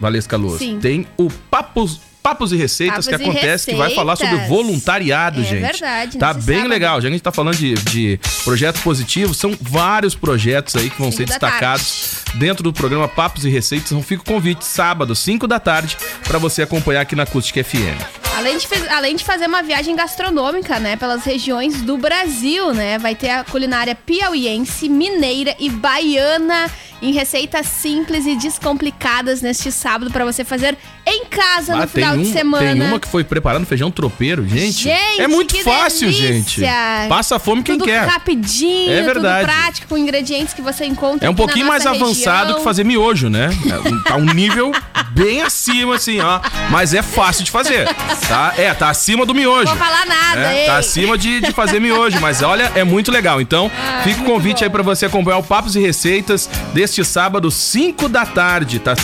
Valesca 0.00 0.36
Luz, 0.36 0.58
Sim. 0.58 0.78
tem 0.80 1.06
o 1.16 1.30
Papos, 1.50 2.00
Papos 2.22 2.52
e 2.52 2.56
Receitas 2.56 3.06
Papos 3.06 3.08
que 3.08 3.14
acontece, 3.30 3.70
que 3.70 3.76
vai 3.76 3.94
falar 3.94 4.16
sobre 4.16 4.32
Receitas. 4.36 4.48
voluntariado, 4.48 5.40
É 5.40 5.44
gente. 5.44 5.60
verdade, 5.60 6.18
Tá 6.18 6.32
bem 6.32 6.56
sábado. 6.56 6.68
legal. 6.70 6.96
Já 7.00 7.02
que 7.02 7.06
a 7.08 7.10
gente 7.12 7.22
tá 7.22 7.30
falando 7.32 7.56
de, 7.56 7.74
de 7.74 8.18
projetos 8.44 8.80
positivos, 8.82 9.36
são 9.36 9.56
vários 9.60 10.14
projetos 10.14 10.74
aí 10.76 10.90
que 10.90 10.98
vão 10.98 11.10
Cinco 11.10 11.16
ser 11.18 11.26
destacados 11.26 12.22
dentro 12.34 12.62
do 12.64 12.72
programa 12.72 13.06
Papos 13.08 13.44
e 13.44 13.50
Receitas. 13.50 13.92
Então 13.92 14.02
fica 14.02 14.22
o 14.22 14.24
convite, 14.24 14.64
sábado, 14.64 15.14
5 15.14 15.46
da 15.46 15.60
tarde, 15.60 15.96
pra 16.24 16.38
você 16.38 16.62
acompanhar 16.62 17.02
aqui 17.02 17.14
na 17.14 17.22
Acústica 17.24 17.62
FM. 17.62 18.00
Além 18.44 18.58
de, 18.58 18.88
além 18.90 19.16
de 19.16 19.24
fazer 19.24 19.46
uma 19.46 19.62
viagem 19.62 19.96
gastronômica, 19.96 20.78
né, 20.78 20.96
pelas 20.96 21.24
regiões 21.24 21.80
do 21.80 21.96
Brasil, 21.96 22.74
né, 22.74 22.98
vai 22.98 23.14
ter 23.14 23.30
a 23.30 23.42
culinária 23.42 23.94
piauiense, 23.94 24.86
mineira 24.86 25.56
e 25.58 25.70
baiana 25.70 26.70
em 27.00 27.10
receitas 27.10 27.66
simples 27.66 28.26
e 28.26 28.36
descomplicadas 28.36 29.40
neste 29.40 29.72
sábado 29.72 30.10
pra 30.10 30.26
você 30.26 30.44
fazer 30.44 30.76
em 31.06 31.24
casa 31.26 31.74
Ah, 31.74 31.80
no 31.82 31.88
final 31.88 32.16
de 32.16 32.26
semana. 32.32 32.72
tem 32.72 32.80
uma 32.82 32.98
que 32.98 33.06
foi 33.08 33.22
preparando 33.24 33.66
feijão 33.66 33.90
tropeiro, 33.90 34.46
gente. 34.48 34.84
Gente, 34.84 35.20
é 35.20 35.28
muito 35.28 35.56
fácil, 35.62 36.08
delícia! 36.10 36.32
gente. 36.32 37.08
Passa 37.08 37.38
fome 37.38 37.62
quem 37.62 37.76
tudo 37.76 37.84
quer. 37.86 38.06
rapidinho, 38.08 38.90
É 38.92 39.02
verdade. 39.02 39.46
tudo 39.46 39.54
prático, 39.54 39.88
com 39.88 39.98
ingredientes 39.98 40.54
que 40.54 40.62
você 40.62 40.84
encontra 40.86 41.26
É 41.26 41.30
um 41.30 41.34
pouquinho 41.34 41.66
mais 41.66 41.84
nossa 41.84 41.96
avançado 41.96 42.38
região. 42.40 42.58
que 42.58 42.64
fazer 42.64 42.84
miojo, 42.84 43.28
né? 43.28 43.50
É 43.70 43.88
um- 43.88 44.02
Tá 44.04 44.16
um 44.16 44.24
nível 44.34 44.72
bem 45.10 45.42
acima, 45.42 45.96
assim, 45.96 46.20
ó. 46.20 46.40
Mas 46.70 46.92
é 46.94 47.02
fácil 47.02 47.44
de 47.44 47.50
fazer, 47.50 47.86
tá? 48.28 48.54
É, 48.56 48.72
tá 48.74 48.88
acima 48.90 49.24
do 49.26 49.34
miojo. 49.34 49.66
Vou 49.66 49.76
falar 49.76 50.04
nada, 50.06 50.40
É, 50.52 50.60
hein? 50.60 50.66
tá 50.66 50.76
acima 50.78 51.16
de, 51.18 51.40
de 51.40 51.52
fazer 51.52 51.80
miojo, 51.80 52.18
mas 52.20 52.42
olha, 52.42 52.70
é 52.74 52.82
muito 52.84 53.10
legal. 53.12 53.40
Então, 53.40 53.70
fica 54.02 54.20
o 54.20 54.24
convite 54.24 54.64
aí 54.64 54.70
pra 54.70 54.82
você 54.82 55.06
acompanhar 55.06 55.38
o 55.38 55.42
Papos 55.42 55.76
e 55.76 55.80
Receitas 55.80 56.48
deste 56.72 57.04
sábado, 57.04 57.50
5 57.50 58.08
da 58.08 58.24
tarde, 58.26 58.78
tá? 58.78 58.94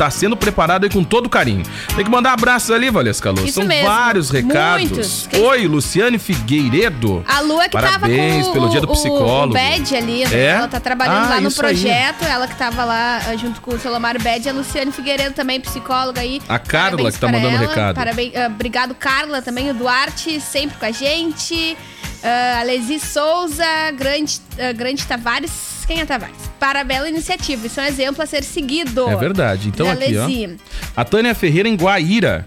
Tá 0.00 0.08
sendo 0.10 0.34
preparado 0.34 0.84
aí 0.84 0.90
com 0.90 1.04
todo 1.04 1.28
carinho. 1.28 1.62
Tem 1.94 2.02
que 2.02 2.10
mandar 2.10 2.32
abraços 2.32 2.70
ali, 2.70 2.88
Valesca 2.88 3.30
Luz. 3.30 3.52
São 3.52 3.66
mesmo, 3.66 3.86
vários 3.86 4.30
recados. 4.30 4.88
muitos. 4.88 5.28
Oi, 5.38 5.66
Luciane 5.66 6.18
Figueiredo. 6.18 7.22
A 7.28 7.40
Lua 7.40 7.64
que 7.64 7.72
Parabéns 7.72 8.36
tava 8.36 8.46
com 8.46 8.52
pelo 8.54 8.66
o, 8.66 8.70
dia 8.70 8.80
do 8.80 8.88
psicólogo. 8.88 9.50
O 9.50 9.52
Bad 9.52 9.94
ali, 9.94 10.24
né? 10.24 10.34
É? 10.34 10.46
Ela 10.52 10.68
tá 10.68 10.80
trabalhando 10.80 11.26
Ah, 11.26 11.28
lá 11.28 11.40
no 11.42 11.48
isso 11.48 11.60
aí. 11.66 11.74
projeto. 11.74 12.22
Ela 12.24 12.48
que 12.48 12.56
tava 12.56 12.82
lá 12.82 13.20
ah, 13.28 13.36
junto 13.36 13.60
com 13.60 13.74
o 13.74 13.78
Solomar 13.78 14.16
Bad. 14.22 14.48
A 14.48 14.52
Luciane 14.54 14.90
Figueiredo 14.90 15.34
também, 15.34 15.60
psicóloga 15.60 16.22
aí. 16.22 16.40
A 16.48 16.58
Carla 16.58 16.92
Parabéns 16.92 17.14
que 17.16 17.20
tá 17.20 17.28
mandando 17.28 17.56
ela. 17.56 17.66
recado. 17.68 17.94
Parabéns, 17.94 18.32
ah, 18.36 18.46
obrigado, 18.46 18.94
Carla, 18.94 19.42
também. 19.42 19.70
O 19.70 19.74
Duarte, 19.74 20.40
sempre 20.40 20.78
com 20.78 20.86
a 20.86 20.90
gente. 20.90 21.76
Ah, 22.22 22.58
a 22.60 22.62
Lesi 22.62 22.98
Souza, 23.00 23.64
Grande, 23.96 24.40
ah, 24.58 24.72
Grande 24.72 25.06
Tavares. 25.06 25.84
Quem 25.86 26.00
é 26.00 26.04
Tavares? 26.06 26.36
Parabéns 26.58 26.98
pela 26.98 27.08
iniciativa. 27.08 27.66
Isso 27.66 27.80
é 27.80 27.84
um 27.84 27.86
exemplo 27.86 28.22
a 28.22 28.26
ser 28.26 28.44
seguido. 28.44 29.08
É 29.08 29.16
verdade. 29.16 29.68
Então 29.68 29.90
aqui, 29.90 30.16
ó. 30.16 30.56
A 31.00 31.04
Tânia 31.04 31.34
Ferreira 31.34 31.68
em 31.68 31.74
Guaíra. 31.76 32.46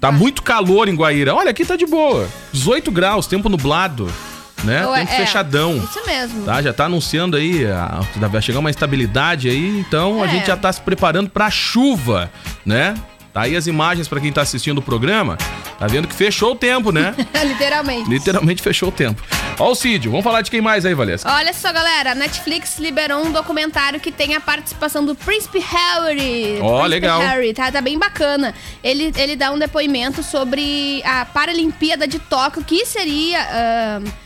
Tá 0.00 0.10
muito 0.10 0.42
calor 0.42 0.88
em 0.88 0.94
Guaíra. 0.96 1.32
Olha, 1.34 1.50
aqui 1.50 1.64
tá 1.64 1.76
de 1.76 1.86
boa. 1.86 2.28
18 2.52 2.90
graus, 2.90 3.26
tempo 3.28 3.48
nublado, 3.48 4.10
né? 4.64 4.84
Ou 4.84 4.94
tempo 4.94 5.12
é, 5.12 5.16
fechadão. 5.16 5.76
Isso 5.76 6.04
mesmo. 6.04 6.44
Tá, 6.44 6.60
já 6.60 6.72
tá 6.72 6.86
anunciando 6.86 7.36
aí, 7.36 7.64
a- 7.66 8.00
vai 8.28 8.42
chegar 8.42 8.58
uma 8.58 8.70
estabilidade 8.70 9.48
aí, 9.48 9.78
então 9.78 10.20
a 10.20 10.26
É. 10.26 10.30
gente 10.30 10.46
já 10.48 10.56
tá 10.56 10.72
se 10.72 10.80
preparando 10.80 11.30
pra 11.30 11.48
chuva, 11.50 12.32
né? 12.66 12.94
Tá 13.32 13.42
aí 13.42 13.56
as 13.56 13.66
imagens 13.66 14.08
pra 14.08 14.20
quem 14.20 14.30
tá 14.30 14.42
assistindo 14.42 14.78
o 14.78 14.82
programa. 14.82 15.38
Tá 15.78 15.86
vendo 15.86 16.06
que 16.06 16.14
fechou 16.14 16.52
o 16.52 16.54
tempo, 16.54 16.92
né? 16.92 17.14
Literalmente. 17.46 18.08
Literalmente 18.10 18.62
fechou 18.62 18.90
o 18.90 18.92
tempo. 18.92 19.22
Ó 19.58 19.70
o 19.70 19.74
Cídio, 19.74 20.10
vamos 20.10 20.22
falar 20.24 20.42
de 20.42 20.50
quem 20.50 20.60
mais 20.60 20.84
aí, 20.84 20.94
Valesca? 20.94 21.30
Olha 21.32 21.52
só, 21.52 21.72
galera, 21.72 22.12
a 22.12 22.14
Netflix 22.14 22.78
liberou 22.78 23.24
um 23.24 23.32
documentário 23.32 23.98
que 24.00 24.12
tem 24.12 24.34
a 24.34 24.40
participação 24.40 25.04
do 25.04 25.14
Príncipe 25.14 25.58
Harry. 25.60 26.58
Ó, 26.60 26.68
Príncipe 26.80 26.88
legal. 26.88 27.20
Harry, 27.20 27.54
tá, 27.54 27.72
tá 27.72 27.80
bem 27.80 27.98
bacana. 27.98 28.54
Ele, 28.84 29.12
ele 29.16 29.34
dá 29.34 29.50
um 29.50 29.58
depoimento 29.58 30.22
sobre 30.22 31.02
a 31.04 31.24
Paralimpíada 31.24 32.06
de 32.06 32.18
Tóquio, 32.18 32.62
que 32.64 32.84
seria. 32.84 33.38
i- 33.40 34.21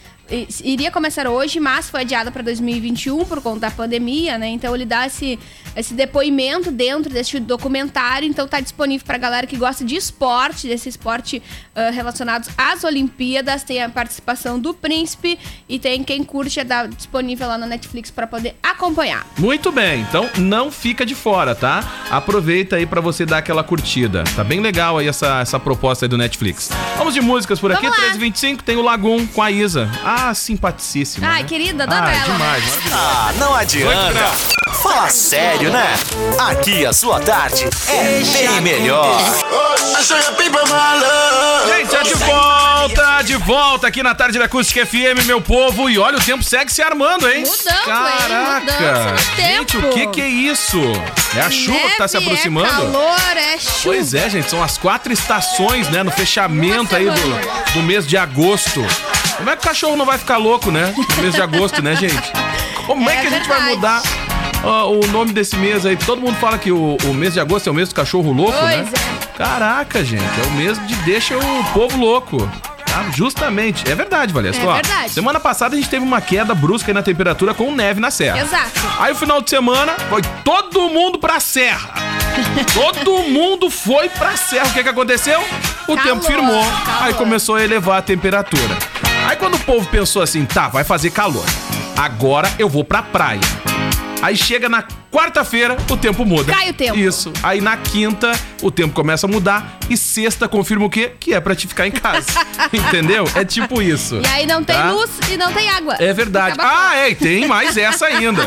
iria 0.65 0.91
começar 0.91 1.29
hoje, 1.29 1.61
mas 1.61 1.89
foi 1.89 2.01
adiada 2.01 2.31
para 2.31 2.43
2021 2.43 3.25
por 3.25 3.41
conta 3.41 3.61
da 3.61 3.71
pandemia, 3.71 4.37
né? 4.39 4.49
Então 4.49 4.75
ele 4.75 4.85
dá 4.85 5.07
esse, 5.07 5.39
esse 5.77 5.95
depoimento 5.95 6.71
dentro 6.71 7.13
desse 7.13 7.39
documentário. 7.39 8.29
Então 8.29 8.47
tá 8.49 8.61
disponível 8.61 9.07
pra 9.07 9.19
galera 9.19 9.47
que 9.47 9.57
gosta 9.57 9.85
de 9.85 9.95
esporte, 9.97 10.67
desse 10.67 10.89
esporte 10.89 11.43
ah, 11.75 11.91
relacionado 11.91 12.49
às 12.59 12.83
Olimpíadas. 12.85 13.63
Tem 13.63 13.83
a 13.83 13.89
participação 13.89 14.59
do 14.59 14.75
príncipe 14.75 15.39
e 15.69 15.79
tem 15.79 16.03
quem 16.03 16.25
curte, 16.25 16.59
é 16.61 16.65
da- 16.65 16.87
disponível 16.87 17.47
lá 17.47 17.57
na 17.57 17.67
Netflix 17.67 18.11
pra 18.11 18.27
poder 18.27 18.57
acompanhar. 18.63 19.27
Muito 19.39 19.71
bem, 19.71 20.01
então 20.01 20.29
não 20.39 20.71
fica 20.73 21.07
de 21.07 21.15
fora, 21.15 21.55
tá? 21.55 21.85
Aproveita 22.11 22.77
aí 22.77 22.87
pra 22.87 23.01
você 23.01 23.25
dar 23.25 23.39
aquela 23.39 23.63
curtida. 23.63 24.25
Tá 24.35 24.43
bem 24.43 24.61
legal 24.61 24.99
aí 24.99 25.07
essa, 25.09 25.41
essa 25.41 25.61
proposta 25.61 26.05
aí 26.05 26.09
do 26.09 26.19
Netflix. 26.19 26.71
Vamos 26.97 27.15
de 27.15 27.21
músicas 27.21 27.61
por 27.61 27.71
aqui, 27.71 27.83
Vamos 27.83 27.97
lá. 27.99 28.05
1325, 28.05 28.63
tem 28.63 28.77
o 28.77 28.83
Lagum 28.83 29.27
com 29.29 29.43
a 29.43 29.51
Isa. 29.51 29.89
Ah, 30.05 30.16
simpaticíssima. 30.35 31.27
Ai, 31.29 31.43
né? 31.43 31.49
querida, 31.49 31.85
adoro 31.85 32.05
ah, 32.05 32.15
ela. 32.15 32.33
demais. 32.33 32.65
Ah, 32.93 33.33
não 33.39 33.55
adianta. 33.55 34.33
Fala 34.83 35.09
sério, 35.09 35.71
né? 35.71 35.95
Aqui 36.39 36.85
a 36.85 36.93
sua 36.93 37.21
tarde 37.21 37.69
é 37.89 38.23
bem 38.23 38.61
melhor. 38.61 39.19
Gente, 41.67 41.97
é 41.97 42.03
de 42.03 42.15
volta, 42.15 43.23
de 43.23 43.37
volta 43.37 43.87
aqui 43.87 44.03
na 44.03 44.15
tarde 44.15 44.39
da 44.39 44.45
Acústica 44.45 44.85
FM, 44.85 45.25
meu 45.27 45.41
povo. 45.41 45.89
E 45.89 45.99
olha, 45.99 46.19
o 46.19 46.21
tempo 46.21 46.43
segue 46.43 46.73
se 46.73 46.83
armando, 46.83 47.29
hein? 47.29 47.37
Hein? 47.37 47.45
Caraca! 47.85 48.61
Mudança 48.61 49.13
no 49.13 49.37
Gente, 49.37 49.77
o 49.77 49.91
que 49.91 50.07
que 50.09 50.21
é 50.21 50.29
isso? 50.29 50.81
É 51.35 51.41
a 51.41 51.51
chuva 51.51 51.79
que 51.91 51.99
tá 51.99 52.09
se 52.09 52.15
Neve, 52.15 52.27
aproximando? 52.27 52.69
É 52.69 52.71
calor, 52.71 53.37
é 53.37 53.59
chuva. 53.59 53.81
Pois 53.83 54.15
é, 54.15 54.31
gente, 54.31 54.51
são 54.51 54.63
as 54.63 54.79
quatro 54.79 55.13
estações, 55.13 55.89
né? 55.89 56.03
No 56.03 56.11
fechamento 56.11 56.95
aí 56.95 57.07
do, 57.07 57.73
do 57.73 57.83
mês 57.83 58.07
de 58.07 58.17
agosto. 58.17 58.85
Como 59.37 59.51
é 59.51 59.57
que 59.57 59.65
o 59.65 59.69
cachorro 59.69 59.97
não 59.97 60.07
vai 60.07 60.19
ficar 60.19 60.37
louco, 60.39 60.71
né? 60.71 60.95
No 61.17 61.23
mês 61.23 61.35
de 61.35 61.43
agosto, 61.43 61.83
né, 61.83 61.95
gente? 61.97 62.33
Como 62.87 63.09
é, 63.09 63.17
É 63.17 63.21
que 63.21 63.27
a 63.27 63.31
gente 63.31 63.49
vai 63.49 63.59
verdade. 63.63 63.77
mudar 63.77 64.03
ah, 64.65 64.85
o 64.87 65.07
nome 65.09 65.33
desse 65.33 65.57
mês 65.57 65.85
aí? 65.85 65.97
Todo 65.97 66.21
mundo 66.21 66.37
fala 66.39 66.59
que 66.59 66.73
o, 66.73 66.97
o 67.05 67.15
mês 67.15 67.35
de 67.35 67.41
agosto 67.41 67.69
é 67.69 67.71
o 67.71 67.75
mês 67.75 67.89
do 67.89 67.95
cachorro 67.95 68.33
louco, 68.33 68.53
né? 68.65 68.87
Pois 68.91 69.03
é. 69.03 69.17
Caraca, 69.37 70.03
gente, 70.05 70.23
é 70.25 70.47
o 70.47 70.51
mês 70.53 70.85
de 70.87 70.95
deixa 70.97 71.37
o 71.37 71.65
povo 71.75 71.99
louco. 71.99 72.39
tá? 72.87 73.05
Justamente. 73.15 73.89
É 73.91 73.95
verdade, 73.95 74.33
Valesca. 74.33 74.63
É 74.65 74.67
Ó, 74.67 74.75
verdade. 74.75 75.11
Semana 75.11 75.39
passada 75.39 75.75
a 75.75 75.79
gente 75.79 75.91
teve 75.91 76.05
uma 76.05 76.21
queda 76.21 76.55
brusca 76.55 76.91
aí 76.91 76.95
na 76.95 77.03
temperatura 77.03 77.53
com 77.53 77.71
neve 77.71 78.01
na 78.01 78.11
serra. 78.11 78.41
Exato. 78.41 78.71
Aí 78.99 79.13
o 79.13 79.17
final 79.17 79.43
de 79.43 79.51
semana 79.51 79.93
foi 80.09 80.23
todo 80.43 80.89
mundo 80.89 81.19
pra 81.19 81.39
serra. 81.39 81.91
todo 82.73 83.19
mundo 83.25 83.69
foi 83.71 84.09
pra 84.09 84.37
serra. 84.37 84.67
O 84.69 84.73
que 84.73 84.83
que 84.83 84.89
aconteceu? 84.89 85.41
O 85.87 85.95
Calor, 85.97 86.03
tempo 86.03 86.25
firmou. 86.25 86.65
calor. 86.65 87.03
Aí 87.03 87.15
começou 87.15 87.57
a 87.57 87.63
elevar 87.63 87.99
a 87.99 88.03
temperatura. 88.03 88.77
Povo 89.67 89.87
pensou 89.89 90.23
assim, 90.23 90.45
tá, 90.45 90.69
vai 90.69 90.85
fazer 90.85 91.11
calor. 91.11 91.45
Agora 91.97 92.49
eu 92.59 92.69
vou 92.69 92.85
pra 92.85 93.03
praia. 93.03 93.41
Aí 94.23 94.35
chega 94.37 94.69
na 94.69 94.83
quarta-feira, 95.13 95.77
o 95.91 95.97
tempo 95.97 96.25
muda. 96.25 96.53
Cai 96.53 96.71
o 96.71 96.75
tempo. 96.75 96.97
Isso. 96.97 97.33
Aí 97.43 97.61
na 97.61 97.77
quinta, 97.77 98.33
o 98.63 98.71
tempo 98.71 98.95
começa 98.95 99.27
a 99.27 99.31
mudar. 99.31 99.79
E 99.91 99.97
sexta 99.97 100.49
confirma 100.49 100.87
o 100.87 100.91
quê? 100.91 101.13
Que 101.21 101.35
é 101.35 101.41
pra 101.41 101.55
te 101.55 101.67
ficar 101.67 101.87
em 101.87 101.91
casa. 101.91 102.27
Entendeu? 102.73 103.25
É 103.35 103.45
tipo 103.45 103.83
isso. 103.83 104.21
E 104.23 104.27
aí 104.27 104.47
não 104.47 104.65
tem 104.65 104.75
tá? 104.75 104.91
luz 104.91 105.11
e 105.31 105.37
não 105.37 105.53
tem 105.53 105.69
água. 105.69 105.97
É 105.99 106.13
verdade. 106.13 106.57
Ah, 106.59 106.97
é, 106.97 107.11
e 107.11 107.15
tem 107.15 107.47
mais 107.47 107.77
essa 107.77 108.07
ainda. 108.07 108.43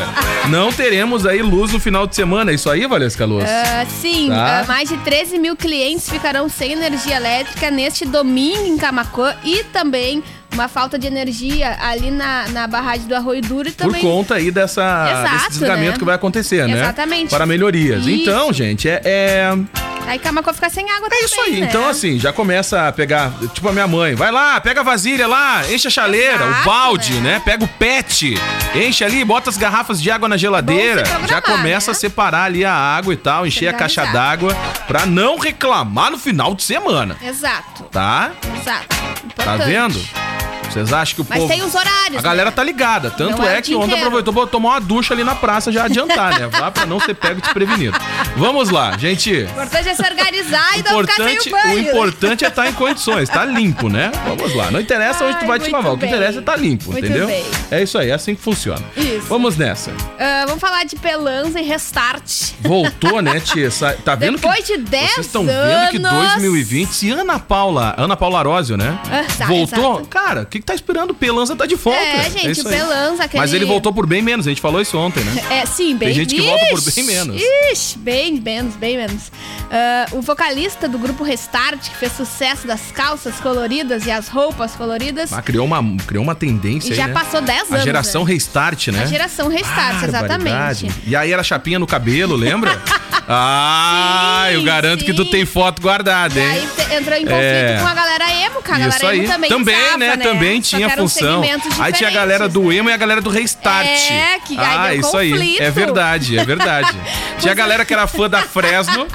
Não 0.48 0.72
teremos 0.72 1.24
aí 1.24 1.40
luz 1.40 1.72
no 1.72 1.78
final 1.78 2.06
de 2.06 2.16
semana. 2.16 2.50
É 2.50 2.54
isso 2.54 2.68
aí, 2.68 2.86
Valesca 2.86 3.24
Luz? 3.24 3.44
Ah, 3.48 3.86
sim, 4.00 4.28
Tá. 4.28 4.60
ah, 4.60 4.64
mais 4.66 4.88
de 4.88 4.96
13 4.98 5.38
mil 5.38 5.54
clientes 5.56 6.08
ficarão 6.10 6.48
sem 6.48 6.72
energia 6.72 7.16
elétrica 7.16 7.70
neste 7.70 8.04
domingo 8.04 8.64
em 8.66 8.76
Camacuã 8.76 9.34
e 9.44 9.62
também 9.72 10.22
uma 10.52 10.68
falta 10.68 10.98
de 10.98 11.06
energia 11.06 11.76
ali 11.80 12.10
na, 12.10 12.48
na 12.48 12.66
barragem 12.66 13.06
do 13.06 13.14
Arroio 13.14 13.40
Duro 13.42 13.68
e 13.68 13.72
Por 13.72 13.86
também. 13.86 14.02
conta 14.02 14.34
aí 14.34 14.50
dessa, 14.50 14.82
Exato, 15.10 15.34
desse 15.34 15.48
desligamento 15.50 15.92
né? 15.92 15.98
que 15.98 16.04
vai 16.04 16.14
acontecer, 16.14 16.66
né? 16.66 16.80
Exatamente. 16.80 17.30
Para 17.30 17.46
melhorias. 17.46 18.00
Isso. 18.06 18.10
Então, 18.10 18.52
gente, 18.52 18.88
é, 18.88 19.00
é, 19.04 19.58
Aí 20.06 20.18
Camacuã 20.18 20.52
fica 20.52 20.68
sem 20.68 20.90
água 20.90 21.06
é 21.06 21.10
também. 21.10 21.24
isso 21.24 21.40
aí. 21.40 21.60
né? 21.60 21.66
Então, 21.68 21.88
assim, 21.88 22.18
já 22.18 22.32
começa 22.32 22.88
a 22.88 22.92
pegar, 22.92 23.30
tipo 23.54 23.68
a 23.68 23.72
minha 23.72 23.86
mãe, 23.86 24.14
vai 24.14 24.32
lá, 24.32 24.60
pega 24.60 24.80
a 24.80 24.82
vasilha 24.82 25.26
lá, 25.28 25.62
enche 25.70 25.86
a 25.86 25.90
chaleira, 25.90 26.44
o 26.46 26.48
Exato, 26.50 26.64
balde, 26.64 27.14
né? 27.14 27.34
né? 27.34 27.42
Pega 27.44 27.64
o 27.64 27.68
pet, 27.68 28.34
enche 28.74 29.04
ali, 29.04 29.24
bota 29.24 29.50
as 29.50 29.56
garrafas 29.56 30.02
de 30.02 30.10
água 30.10 30.28
na 30.28 30.36
geladeira. 30.36 31.04
Já 31.28 31.40
começa 31.40 31.92
né? 31.92 31.92
a 31.92 31.94
separar 31.94 32.44
ali 32.44 32.64
a 32.64 32.72
água 32.74 33.12
e 33.14 33.16
tal, 33.16 33.46
encher 33.46 33.68
a 33.68 33.72
caixa 33.72 34.04
d'água 34.06 34.52
pra 34.88 35.06
não 35.06 35.38
reclamar 35.38 36.10
no 36.10 36.18
final 36.18 36.54
de 36.54 36.64
semana, 36.64 37.16
Exato, 37.22 37.84
tá? 37.84 38.32
exato. 38.60 38.88
Tá 39.36 39.54
Importante. 39.54 39.66
vendo? 39.66 40.29
Vocês 40.72 40.92
acham 40.92 41.14
que 41.16 41.20
o 41.22 41.26
Mas 41.28 41.38
povo. 41.40 41.52
tem 41.52 41.62
os 41.62 41.74
horários. 41.74 42.18
A 42.18 42.22
galera 42.22 42.50
né? 42.50 42.56
tá 42.56 42.62
ligada. 42.62 43.10
Tanto 43.10 43.38
Não 43.38 43.48
é 43.48 43.56
é, 43.56 43.58
o 43.58 43.62
que 43.62 43.74
ontem 43.74 43.86
inteiro. 43.86 44.06
aproveitou 44.06 44.32
pra 44.32 44.46
tomar 44.46 44.68
uma 44.70 44.80
ducha 44.80 45.14
ali 45.14 45.24
na 45.24 45.34
praça 45.34 45.70
já 45.72 45.84
adiantar, 45.84 46.38
né? 46.38 46.46
Vá 46.48 46.70
pra 46.70 46.86
não 46.86 47.00
ser 47.00 47.14
pego 47.14 47.40
desprevenido. 47.40 47.96
Vamos 48.36 48.70
lá, 48.70 48.96
gente. 48.96 49.30
O 49.32 49.42
importante 49.50 49.88
é 49.88 49.94
se 49.94 50.02
organizar 50.02 50.78
e 50.78 50.82
não 50.82 51.00
ficar 51.00 51.14
sem 51.16 51.38
o 51.38 51.50
banho. 51.50 51.74
o 51.76 51.78
importante 51.88 52.44
é 52.44 52.48
estar 52.48 52.68
em 52.68 52.72
condições, 52.72 53.28
tá 53.28 53.44
limpo, 53.44 53.88
né? 53.88 54.10
Vamos 54.26 54.54
lá. 54.54 54.70
Não 54.70 54.80
interessa 54.80 55.24
onde 55.24 55.34
tu 55.38 55.42
Ai, 55.42 55.48
vai 55.48 55.58
te 55.58 55.70
lavar. 55.70 55.92
O 55.92 55.98
que 55.98 56.06
interessa 56.06 56.38
é 56.38 56.40
estar 56.40 56.56
limpo, 56.56 56.92
Muito 56.92 57.04
entendeu? 57.04 57.26
bem. 57.26 57.44
É 57.70 57.82
isso 57.82 57.98
aí, 57.98 58.10
é 58.10 58.14
assim 58.14 58.34
que 58.34 58.40
funciona. 58.42 58.82
Isso. 58.96 59.26
Vamos 59.28 59.56
nessa. 59.56 59.90
Ah, 60.18 60.44
vamos 60.46 60.60
falar 60.60 60.84
de 60.84 60.96
Pelanza 60.96 61.60
e 61.60 61.64
Restart. 61.64 62.52
Voltou, 62.60 63.20
né, 63.20 63.40
tia? 63.44 63.68
Tá 64.04 64.14
vendo 64.14 64.36
Depois 64.36 64.64
que 64.66 64.76
de 64.78 64.84
10 64.84 65.10
Vocês 65.12 65.26
estão 65.26 65.44
vendo 65.44 65.90
que 65.90 65.96
anos. 65.96 66.32
2020, 66.34 66.88
se 66.92 67.10
Ana 67.10 67.38
Paula, 67.38 67.94
Ana 67.96 68.16
Paula 68.16 68.38
Arósio, 68.38 68.76
né? 68.76 68.98
Ah, 69.10 69.46
voltou, 69.46 69.94
exato. 69.94 70.08
cara, 70.08 70.42
o 70.42 70.46
que, 70.46 70.59
que 70.60 70.66
tá 70.66 70.74
esperando? 70.74 71.10
O 71.10 71.14
Pelanza 71.14 71.54
tá 71.56 71.66
de 71.66 71.74
volta. 71.74 72.00
É, 72.00 72.30
gente, 72.30 72.50
isso 72.50 72.66
o. 72.66 72.70
Pelanza, 72.70 73.24
aquele... 73.24 73.40
Mas 73.40 73.52
ele 73.52 73.64
voltou 73.64 73.92
por 73.92 74.06
bem 74.06 74.22
menos, 74.22 74.46
a 74.46 74.50
gente 74.50 74.60
falou 74.60 74.80
isso 74.80 74.96
ontem, 74.98 75.22
né? 75.24 75.42
É, 75.50 75.66
sim, 75.66 75.96
bem 75.96 76.08
Tem 76.08 76.14
gente 76.14 76.34
que 76.34 76.42
volta 76.42 76.66
por 76.66 76.78
Ixi, 76.78 77.02
bem 77.02 77.04
menos. 77.04 77.42
Ixi, 77.72 77.98
bem 77.98 78.40
menos, 78.40 78.74
bem 78.76 78.96
menos. 78.96 79.30
Ah, 79.70 80.06
o 80.12 80.20
vocalista 80.20 80.88
do 80.88 80.98
grupo 80.98 81.22
Restart, 81.22 81.90
que 81.90 81.96
fez 81.96 82.12
sucesso 82.12 82.66
das 82.66 82.90
calças 82.92 83.36
coloridas 83.36 84.06
e 84.06 84.10
as 84.10 84.28
roupas 84.28 84.74
coloridas, 84.74 85.32
Ah, 85.32 85.42
criou 85.42 85.66
uma, 85.66 85.82
criou 86.06 86.22
uma 86.24 86.34
tendência 86.34 86.88
e 86.88 86.92
aí, 86.92 86.96
já 86.96 87.06
né? 87.06 87.14
passou 87.14 87.40
10 87.40 87.60
anos. 87.68 87.74
A 87.74 87.84
geração 87.84 88.24
né? 88.24 88.32
Restart, 88.32 88.88
né? 88.88 89.02
A 89.02 89.06
geração 89.06 89.48
Restart, 89.48 90.02
exatamente. 90.04 90.88
E 91.06 91.14
aí 91.16 91.32
era 91.32 91.42
chapinha 91.42 91.78
no 91.78 91.86
cabelo, 91.86 92.36
lembra? 92.36 92.80
ah, 93.28 94.46
Sim, 94.48 94.54
eu 94.54 94.62
garanto 94.62 95.04
que 95.04 95.12
tu 95.12 95.24
sim. 95.24 95.30
tem 95.30 95.46
foto 95.46 95.80
guardada, 95.80 96.38
E 96.38 96.42
hein? 96.42 96.48
aí 96.88 96.96
entrou 96.98 97.16
em 97.16 97.22
conflito 97.22 97.40
É. 97.42 97.78
com 97.80 97.86
a 97.88 97.94
galera 97.94 98.32
emo, 98.32 98.62
que 98.62 98.70
a 98.72 98.78
Isso 98.78 98.88
galera 98.88 99.08
aí. 99.08 99.18
emo 99.20 99.28
também 99.28 99.50
também 99.50 99.76
usava, 99.80 99.96
né? 99.98 100.16
Também 100.16 100.62
Só 100.62 100.76
tinha 100.76 100.90
função. 100.90 101.42
Aí 101.78 101.92
tinha 101.92 102.08
a 102.08 102.12
galera 102.12 102.48
do 102.48 102.62
né? 102.68 102.76
emo 102.76 102.90
e 102.90 102.92
a 102.92 102.96
galera 102.96 103.20
do 103.20 103.30
Restart. 103.30 103.86
É, 103.86 104.38
que 104.44 104.58
aí 104.58 104.66
ah, 104.78 104.94
isso 104.94 105.16
aí. 105.16 105.30
conflito. 105.30 105.62
É 105.62 105.70
verdade, 105.70 106.38
é 106.38 106.44
verdade. 106.44 106.96
tinha 107.38 107.52
a 107.52 107.54
galera 107.54 107.84
que 107.84 107.92
era 107.92 108.06
fã 108.06 108.28
da 108.28 108.42
Fresno, 108.42 109.06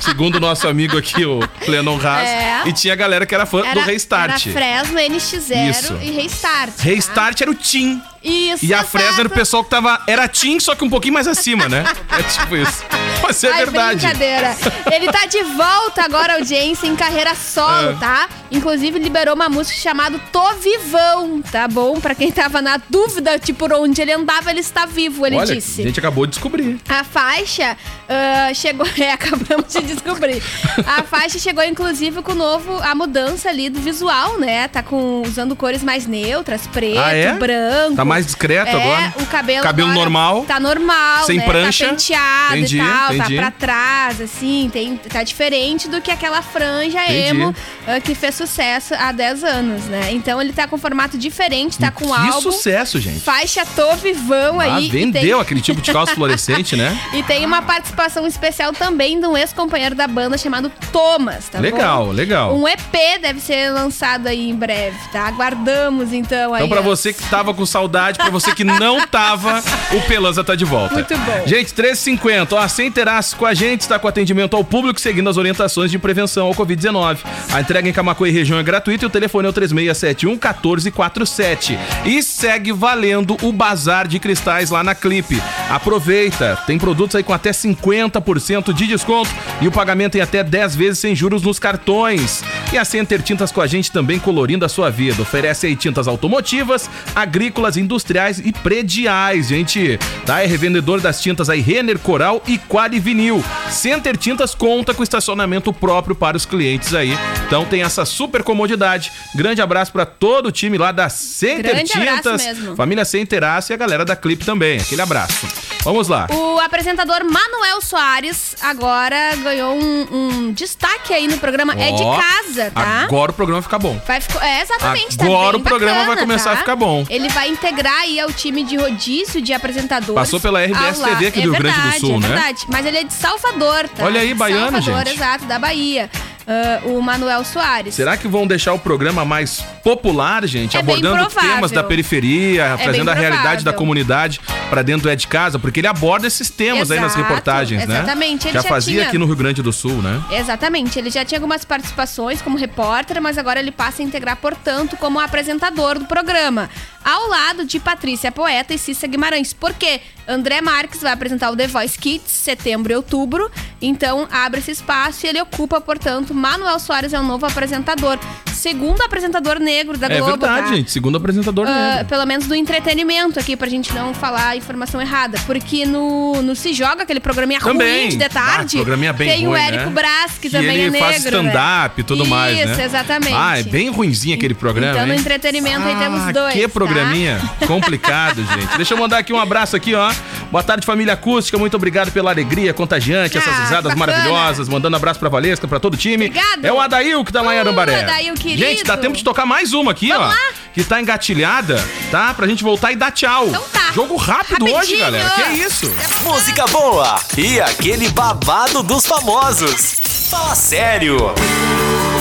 segundo 0.00 0.36
o 0.36 0.40
nosso 0.40 0.68
amigo 0.68 0.96
aqui, 0.98 1.24
o 1.24 1.40
Clenon 1.64 1.98
Haas. 2.04 2.28
É. 2.28 2.62
E 2.66 2.72
tinha 2.72 2.92
a 2.92 2.96
galera 2.96 3.26
que 3.26 3.34
era 3.34 3.46
fã 3.46 3.62
do 3.72 3.80
Restart. 3.80 4.46
Era 4.46 4.82
Fresno, 4.82 4.98
NX0 4.98 5.70
Isso. 5.70 5.98
e 6.02 6.10
Restart. 6.10 6.70
tá? 6.76 6.82
Restart 6.82 7.40
era 7.40 7.50
o 7.50 7.54
Tim. 7.54 8.00
Isso, 8.26 8.64
E 8.64 8.74
a 8.74 8.78
exato. 8.78 8.90
Fresno 8.90 9.20
era 9.20 9.28
o 9.28 9.30
pessoal 9.30 9.62
que 9.64 9.70
tava. 9.70 10.00
Era 10.06 10.26
Tim, 10.28 10.58
só 10.58 10.74
que 10.74 10.84
um 10.84 10.90
pouquinho 10.90 11.14
mais 11.14 11.26
acima, 11.28 11.68
né? 11.68 11.84
É 12.18 12.22
tipo 12.22 12.56
isso. 12.56 12.82
Mas 13.22 13.42
é 13.44 13.50
Ai, 13.50 13.56
verdade. 13.64 13.96
brincadeira. 14.00 14.56
Ele 14.92 15.06
tá 15.12 15.26
de 15.26 15.42
volta 15.44 16.02
agora, 16.04 16.34
audiência, 16.34 16.86
em 16.86 16.96
carreira 16.96 17.34
solo, 17.34 17.90
É. 17.90 17.94
tá? 17.94 18.28
Inclusive, 18.50 18.98
liberou 18.98 19.34
uma 19.34 19.48
música 19.48 19.78
chamada 19.78 20.18
Tô 20.32 20.54
Vivão, 20.54 21.42
tá 21.42 21.66
bom? 21.68 22.00
Pra 22.00 22.14
quem 22.14 22.30
tava 22.30 22.62
na 22.62 22.78
dúvida, 22.88 23.38
tipo, 23.38 23.58
por 23.58 23.72
onde 23.72 24.00
ele 24.00 24.12
andava, 24.12 24.50
ele 24.50 24.60
está 24.60 24.86
vivo, 24.86 25.26
ele 25.26 25.36
Olha, 25.36 25.54
disse. 25.54 25.80
a 25.82 25.84
gente 25.84 25.98
acabou 25.98 26.26
de 26.26 26.30
descobrir. 26.32 26.78
A 26.88 27.02
faixa 27.04 27.76
ah, 28.08 28.52
chegou. 28.54 28.86
É, 28.98 29.12
acabamos 29.12 29.72
de 29.72 29.82
descobrir. 29.82 30.42
A 30.86 31.02
faixa 31.02 31.38
chegou, 31.38 31.62
inclusive, 31.64 32.22
com 32.22 32.32
o 32.32 32.34
novo. 32.34 32.78
A 32.82 32.94
mudança 32.94 33.48
ali 33.50 33.68
do 33.68 33.78
visual, 33.80 34.38
né? 34.38 34.68
Tá 34.68 34.82
com, 34.82 35.22
usando 35.22 35.54
cores 35.54 35.82
mais 35.82 36.06
neutras, 36.06 36.66
preto, 36.66 36.98
Ah, 36.98 37.12
é? 37.12 37.32
branco. 37.34 37.94
Tá 37.96 38.04
mais 38.04 38.15
discreto 38.24 38.68
é, 38.68 38.80
agora? 38.82 39.14
O 39.20 39.26
cabelo. 39.26 39.62
Cabelo 39.62 39.92
normal. 39.92 40.44
Tá 40.46 40.58
normal. 40.58 41.24
Sem 41.24 41.38
né? 41.38 41.44
prancha. 41.44 41.84
Tá 41.86 41.90
penteado 41.90 42.56
Entendi, 42.56 42.76
e 42.76 42.80
tal. 42.80 43.14
entendi. 43.14 43.34
Tá 43.36 43.42
pra 43.42 43.50
trás, 43.50 44.20
assim. 44.20 44.70
Tem, 44.72 44.96
tá 44.96 45.22
diferente 45.22 45.88
do 45.88 46.00
que 46.00 46.10
aquela 46.10 46.40
franja 46.42 47.02
Entendi. 47.04 47.18
emo 47.28 47.54
ah, 47.86 48.00
que 48.00 48.14
fez 48.14 48.34
sucesso 48.34 48.94
há 48.94 49.12
10 49.12 49.44
anos, 49.44 49.84
né? 49.86 50.12
Então 50.12 50.40
ele 50.40 50.52
tá 50.52 50.66
com 50.66 50.78
formato 50.78 51.18
diferente, 51.18 51.78
tá 51.78 51.90
com 51.90 52.06
que 52.06 52.12
álbum. 52.12 52.40
sucesso, 52.40 53.00
gente. 53.00 53.20
Faixa 53.20 53.64
Tô 53.74 53.94
Vivão 53.96 54.60
Ah, 54.60 54.76
aí. 54.76 54.86
e 54.86 54.90
tem- 54.90 55.10
vendeu 55.10 55.40
aquele 55.40 55.60
tipo 55.60 55.80
de 55.80 55.92
calça 55.92 56.14
fluorescente, 56.14 56.76
né? 56.76 56.98
e 57.12 57.22
tem 57.22 57.44
uma 57.44 57.62
participação 57.62 58.26
especial 58.26 58.72
também 58.72 59.18
de 59.20 59.26
um 59.26 59.36
ex-companheiro 59.36 59.94
da 59.94 60.06
banda 60.06 60.38
chamado 60.38 60.70
Thomas, 60.92 61.48
tá 61.48 61.58
legal, 61.58 62.06
bom? 62.06 62.12
legal. 62.12 62.56
Um 62.56 62.66
EP 62.68 63.18
deve 63.20 63.40
ser 63.40 63.70
lançado 63.70 64.26
aí 64.28 64.48
em 64.50 64.54
breve, 64.54 64.96
tá? 65.12 65.26
Aguardamos 65.26 66.12
então 66.12 66.54
aí. 66.54 66.64
Então, 66.64 66.68
pra 66.68 66.80
você 66.80 67.12
que 67.12 67.22
tava 67.28 67.52
com 67.54 67.64
saudade, 67.66 67.95
pra 68.18 68.30
você 68.30 68.54
que 68.54 68.64
não 68.64 69.06
tava, 69.06 69.62
o 69.92 70.00
Pelanza 70.02 70.44
tá 70.44 70.54
de 70.54 70.64
volta. 70.64 70.94
Muito 70.94 71.16
bom. 71.18 71.42
Gente, 71.46 71.72
13h50, 71.72 72.52
ó, 72.52 72.68
sem 72.68 72.92
com 73.36 73.46
a 73.46 73.54
gente, 73.54 73.82
está 73.82 73.98
com 73.98 74.08
atendimento 74.08 74.56
ao 74.56 74.64
público, 74.64 75.00
seguindo 75.00 75.28
as 75.28 75.36
orientações 75.36 75.90
de 75.90 75.98
prevenção 75.98 76.46
ao 76.46 76.54
Covid-19. 76.54 77.18
A 77.52 77.60
entrega 77.60 77.88
em 77.88 77.92
Camacuã 77.92 78.28
e 78.28 78.32
região 78.32 78.58
é 78.58 78.62
gratuita 78.62 79.04
e 79.04 79.06
o 79.06 79.10
telefone 79.10 79.46
é 79.46 79.50
o 79.50 79.52
3671 79.52 80.32
1447. 80.32 81.78
E 82.04 82.22
segue 82.22 82.72
valendo 82.72 83.36
o 83.42 83.52
bazar 83.52 84.08
de 84.08 84.18
cristais 84.18 84.70
lá 84.70 84.82
na 84.82 84.94
Clipe. 84.94 85.40
Aproveita, 85.70 86.58
tem 86.66 86.78
produtos 86.78 87.16
aí 87.16 87.22
com 87.22 87.32
até 87.32 87.50
50% 87.50 88.72
de 88.72 88.86
desconto 88.86 89.30
e 89.60 89.68
o 89.68 89.72
pagamento 89.72 90.16
em 90.16 90.20
até 90.20 90.42
10 90.42 90.74
vezes 90.76 90.98
sem 90.98 91.14
juros 91.14 91.42
nos 91.42 91.58
cartões. 91.58 92.42
E 92.72 92.78
a 92.78 92.84
Center 92.84 93.22
Tintas 93.22 93.52
com 93.52 93.60
a 93.60 93.66
gente 93.66 93.92
também 93.92 94.18
colorindo 94.18 94.64
a 94.64 94.68
sua 94.68 94.90
vida. 94.90 95.22
Oferece 95.22 95.66
aí 95.66 95.76
tintas 95.76 96.08
automotivas, 96.08 96.90
agrícolas, 97.14 97.76
industriais 97.86 98.38
e 98.38 98.52
prediais, 98.52 99.48
gente. 99.48 99.98
Tá? 100.26 100.42
É 100.42 100.46
revendedor 100.46 101.00
das 101.00 101.20
tintas 101.22 101.48
aí 101.48 101.60
Renner, 101.60 101.98
Coral 101.98 102.42
e 102.46 102.58
Quali 102.58 103.00
Vinil. 103.00 103.42
Center 103.70 104.16
Tintas 104.16 104.54
conta 104.54 104.92
com 104.92 105.02
estacionamento 105.02 105.72
próprio 105.72 106.14
para 106.14 106.36
os 106.36 106.44
clientes 106.44 106.92
aí. 106.94 107.16
Então 107.46 107.64
tem 107.64 107.82
essa 107.82 108.04
super 108.04 108.42
comodidade. 108.42 109.12
Grande 109.34 109.62
abraço 109.62 109.92
para 109.92 110.04
todo 110.04 110.46
o 110.46 110.52
time 110.52 110.76
lá 110.76 110.92
da 110.92 111.08
Center 111.08 111.74
Grande 111.74 111.92
Tintas. 111.92 112.44
mesmo. 112.44 112.76
Família 112.76 113.04
Centeraço 113.04 113.72
e 113.72 113.74
a 113.74 113.76
galera 113.76 114.04
da 114.04 114.16
Clipe 114.16 114.44
também. 114.44 114.78
Aquele 114.78 115.00
abraço. 115.00 115.46
Vamos 115.84 116.08
lá. 116.08 116.26
O 116.32 116.58
apresentador 116.58 117.24
Manuel 117.24 117.80
Soares 117.80 118.56
agora 118.60 119.36
ganhou 119.36 119.76
um, 119.76 120.06
um 120.10 120.52
destaque 120.52 121.14
aí 121.14 121.28
no 121.28 121.38
programa 121.38 121.74
É 121.74 121.92
de 121.92 122.02
Casa, 122.02 122.70
tá? 122.72 123.04
Agora 123.04 123.30
o 123.30 123.34
programa 123.34 123.62
fica 123.62 123.78
bom. 123.78 124.00
Vai 124.04 124.20
é, 124.42 124.62
exatamente. 124.62 125.16
tá 125.16 125.24
Agora 125.24 125.52
bem 125.52 125.60
o 125.60 125.64
programa 125.64 125.94
bacana, 126.00 126.14
vai 126.14 126.24
começar 126.24 126.50
tá? 126.50 126.52
a 126.52 126.56
ficar 126.56 126.74
bom. 126.74 127.06
Ele 127.08 127.28
vai 127.28 127.48
integrar 127.48 127.75
aí 127.84 128.20
ao 128.20 128.32
time 128.32 128.62
de 128.62 128.76
rodízio 128.76 129.42
de 129.42 129.52
apresentadores. 129.52 130.14
Passou 130.14 130.40
pela 130.40 130.64
RBS 130.64 130.98
TV 130.98 131.26
aqui 131.26 131.40
é 131.40 131.42
do 131.42 131.50
Rio 131.52 131.60
Grande 131.60 131.76
do 131.76 131.82
verdade, 131.82 132.00
Sul, 132.00 132.16
é 132.16 132.20
né? 132.20 132.28
verdade. 132.28 132.64
Mas 132.68 132.86
ele 132.86 132.96
é 132.98 133.04
de 133.04 133.12
Salvador, 133.12 133.88
tá? 133.88 134.04
Olha 134.04 134.20
aí, 134.20 134.32
baiano, 134.32 134.82
Salvador, 134.82 135.06
gente. 135.06 135.16
exato, 135.16 135.44
da 135.44 135.58
Bahia. 135.58 136.10
Ah, 136.48 136.80
o 136.84 137.00
Manuel 137.02 137.44
Soares. 137.44 137.94
Será 137.94 138.16
que 138.16 138.28
vão 138.28 138.46
deixar 138.46 138.72
o 138.72 138.78
programa 138.78 139.24
mais 139.24 139.60
popular, 139.82 140.46
gente, 140.46 140.76
É 140.76 140.80
abordando 140.80 141.26
temas 141.26 141.70
da 141.72 141.82
periferia, 141.82 142.76
bem 142.76 142.84
trazendo 142.84 143.10
a 143.10 143.14
realidade 143.14 143.64
da 143.64 143.72
comunidade 143.72 144.40
pra 144.70 144.82
dentro 144.82 145.08
É 145.10 145.16
de 145.16 145.26
Casa, 145.26 145.58
porque 145.58 145.80
ele 145.80 145.86
aborda 145.88 146.26
esses 146.26 146.48
temas 146.48 146.90
aí 146.90 147.00
nas 147.00 147.12
Exato, 147.12 147.22
reportagens, 147.28 147.86
né? 147.86 147.96
exatamente, 147.98 148.44
Já 148.44 148.52
já 148.60 148.62
fazia 148.62 148.94
tinha- 148.94 149.08
aqui 149.08 149.18
no 149.18 149.26
Rio 149.26 149.36
Grande 149.36 149.60
do 149.62 149.72
Sul, 149.72 150.00
né? 150.02 150.22
Exatamente, 150.30 150.98
ele 150.98 151.10
já 151.10 151.24
tinha 151.24 151.38
algumas 151.38 151.64
participações 151.64 152.40
como 152.40 152.56
repórter, 152.56 153.20
mas 153.20 153.38
agora 153.38 153.58
ele 153.58 153.72
passa 153.72 154.02
a 154.02 154.04
integrar, 154.04 154.36
portanto, 154.36 154.96
como 154.96 155.18
apresentador 155.18 155.98
do 155.98 156.04
programa, 156.04 156.70
ao 157.04 157.28
lado 157.28 157.64
de 157.64 157.80
Patrícia 157.80 158.30
Poeta 158.30 158.72
e 158.74 158.78
Cissa 158.78 159.06
Guimarães. 159.06 159.52
Porque 159.52 160.00
André 160.28 160.60
Marques 160.60 161.00
vai 161.00 161.12
apresentar 161.12 161.50
o 161.50 161.56
The 161.56 161.66
Voice 161.66 161.98
Kids, 161.98 162.30
setembro 162.30 162.92
e 162.92 162.96
outubro, 162.96 163.50
então 163.80 164.26
abre 164.30 164.60
esse 164.60 164.70
espaço 164.72 165.24
e 165.24 165.28
ele 165.28 165.40
ocupa, 165.40 165.80
portanto, 165.80 166.34
Manuel 166.34 166.78
Soares 166.78 167.12
é 167.12 167.20
o 167.20 167.22
novo 167.22 167.46
apresentador, 167.46 168.18
segundo 168.52 169.00
apresentador 169.02 169.58
negro 169.60 169.96
da 169.96 170.06
É 170.08 170.18
Globo. 170.18 170.30
verdade, 170.38 170.68
tá? 170.68 170.74
gente. 170.74 170.90
Segundo 170.90 171.16
apresentador 171.16 171.66
Ah, 171.68 171.90
negro. 171.96 172.06
pelo 172.06 172.26
menos 172.26 172.46
do 172.46 172.54
entretenimento 172.54 173.38
aqui, 173.38 173.56
pra 173.56 173.68
gente 173.68 173.94
não 173.94 174.12
falar 174.14 174.56
informação 174.56 175.00
errada. 175.00 175.38
Porque 175.46 175.86
no, 175.86 176.42
no 176.42 176.56
Se 176.56 176.72
Joga, 176.74 177.02
aquele 177.04 177.20
programinha 177.20 177.60
Também. 177.60 178.00
ruim 178.00 178.08
de 178.10 178.16
de 178.16 178.28
tarde, 178.28 178.76
Ah, 178.76 178.80
programinha 178.80 179.12
bem 179.12 179.28
tem 179.28 179.46
o 179.46 179.50
ruim, 179.50 179.60
Érico 179.60 179.84
né? 179.84 179.90
Brás, 179.90 180.32
que, 180.32 180.48
Que 180.48 180.50
também 180.50 180.76
ele 180.76 180.96
é 180.96 181.00
faz 181.00 181.22
negro. 181.24 181.40
stand-up 181.40 182.00
e 182.00 182.04
tudo 182.04 182.22
Isso, 182.22 182.30
mais, 182.30 182.56
né? 182.76 182.84
exatamente. 182.84 183.34
Ah, 183.34 183.58
é 183.58 183.62
bem 183.62 183.88
ruinzinho 183.90 184.34
aquele 184.34 184.54
programa, 184.54 184.92
Então, 184.94 185.06
no 185.06 185.12
hein? 185.12 185.20
entretenimento 185.20 185.86
aí 185.86 185.94
temos 185.96 186.20
Ah, 186.22 186.32
dois. 186.32 186.52
Que 186.54 186.62
tá? 186.62 186.68
programinha 186.68 187.38
complicado, 187.66 188.42
gente. 188.52 188.76
Deixa 188.76 188.94
eu 188.94 188.98
mandar 188.98 189.18
aqui 189.18 189.32
um 189.32 189.38
abraço 189.40 189.76
aqui, 189.76 189.94
ó. 189.94 190.12
Boa 190.50 190.62
tarde, 190.62 190.86
família 190.86 191.14
acústica. 191.14 191.58
Muito 191.58 191.74
obrigado 191.76 192.10
pela 192.12 192.30
alegria 192.30 192.72
contagiante, 192.72 193.36
essas 193.36 193.52
Ah, 193.52 193.62
risadas 193.62 193.94
bacana. 193.94 193.96
maravilhosas. 194.06 194.68
Mandando 194.68 194.96
abraço 194.96 195.18
pra 195.18 195.28
Valesca, 195.28 195.66
pra 195.66 195.78
todo 195.80 195.94
o 195.94 195.96
time. 195.96 196.26
Obrigado. 196.26 196.64
É 196.64 196.72
o 196.72 196.80
Adail 196.80 197.24
que 197.24 197.32
tá 197.32 197.42
lá 197.42 197.52
em 197.54 197.58
Uh, 197.58 197.60
Arambaré. 197.60 198.02
Adail, 198.02 198.34
querido. 198.34 198.58
Gente, 198.60 198.84
dá 198.84 198.96
tempo 198.96 199.16
de 199.16 199.24
tocar 199.24 199.44
mais 199.46 199.72
uma 199.72 199.90
aqui, 199.92 200.08
Vamos 200.08 200.26
ó. 200.26 200.28
lá. 200.28 200.36
Que 200.72 200.84
tá 200.84 201.00
engatilhada, 201.00 201.82
tá? 202.10 202.34
Pra 202.34 202.46
gente 202.46 202.62
voltar 202.62 202.92
e 202.92 202.96
dar 202.96 203.10
tchau. 203.10 203.46
Então 203.48 203.64
tá. 203.72 203.92
Jogo 203.94 204.14
rápido 204.16 204.64
hoje, 204.66 204.74
Rapidinho. 204.98 204.98
galera. 205.00 205.30
Que 205.30 205.42
isso? 205.58 205.92
Música 206.22 206.66
boa 206.66 207.18
e 207.36 207.60
aquele 207.60 208.08
babado 208.10 208.82
dos 208.82 209.06
famosos. 209.06 209.96
Fala 210.30 210.54
sério. 210.54 211.16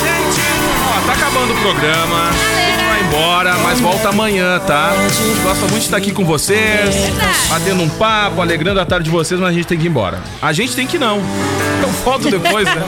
Gente, 0.03 0.14
ó, 0.95 1.01
tá 1.05 1.13
acabando 1.13 1.53
o 1.53 1.57
programa. 1.57 2.29
A 2.29 2.71
gente 2.71 2.85
vai 2.85 3.01
embora, 3.01 3.57
mas 3.59 3.79
volta 3.79 4.09
amanhã, 4.09 4.59
tá? 4.59 4.91
A 4.91 5.07
gente 5.09 5.39
gosta 5.41 5.61
muito 5.61 5.79
de 5.79 5.85
estar 5.85 5.97
aqui 5.97 6.11
com 6.11 6.25
vocês, 6.25 6.95
batendo 7.49 7.83
um 7.83 7.89
papo, 7.89 8.41
alegrando 8.41 8.79
a 8.79 8.85
tarde 8.85 9.05
de 9.05 9.11
vocês, 9.11 9.39
mas 9.39 9.49
a 9.49 9.53
gente 9.53 9.67
tem 9.67 9.77
que 9.77 9.85
ir 9.85 9.89
embora. 9.89 10.21
A 10.41 10.53
gente 10.53 10.75
tem 10.75 10.87
que 10.87 10.97
não. 10.97 11.21
Volto 12.03 12.29
depois, 12.29 12.65
né? 12.65 12.85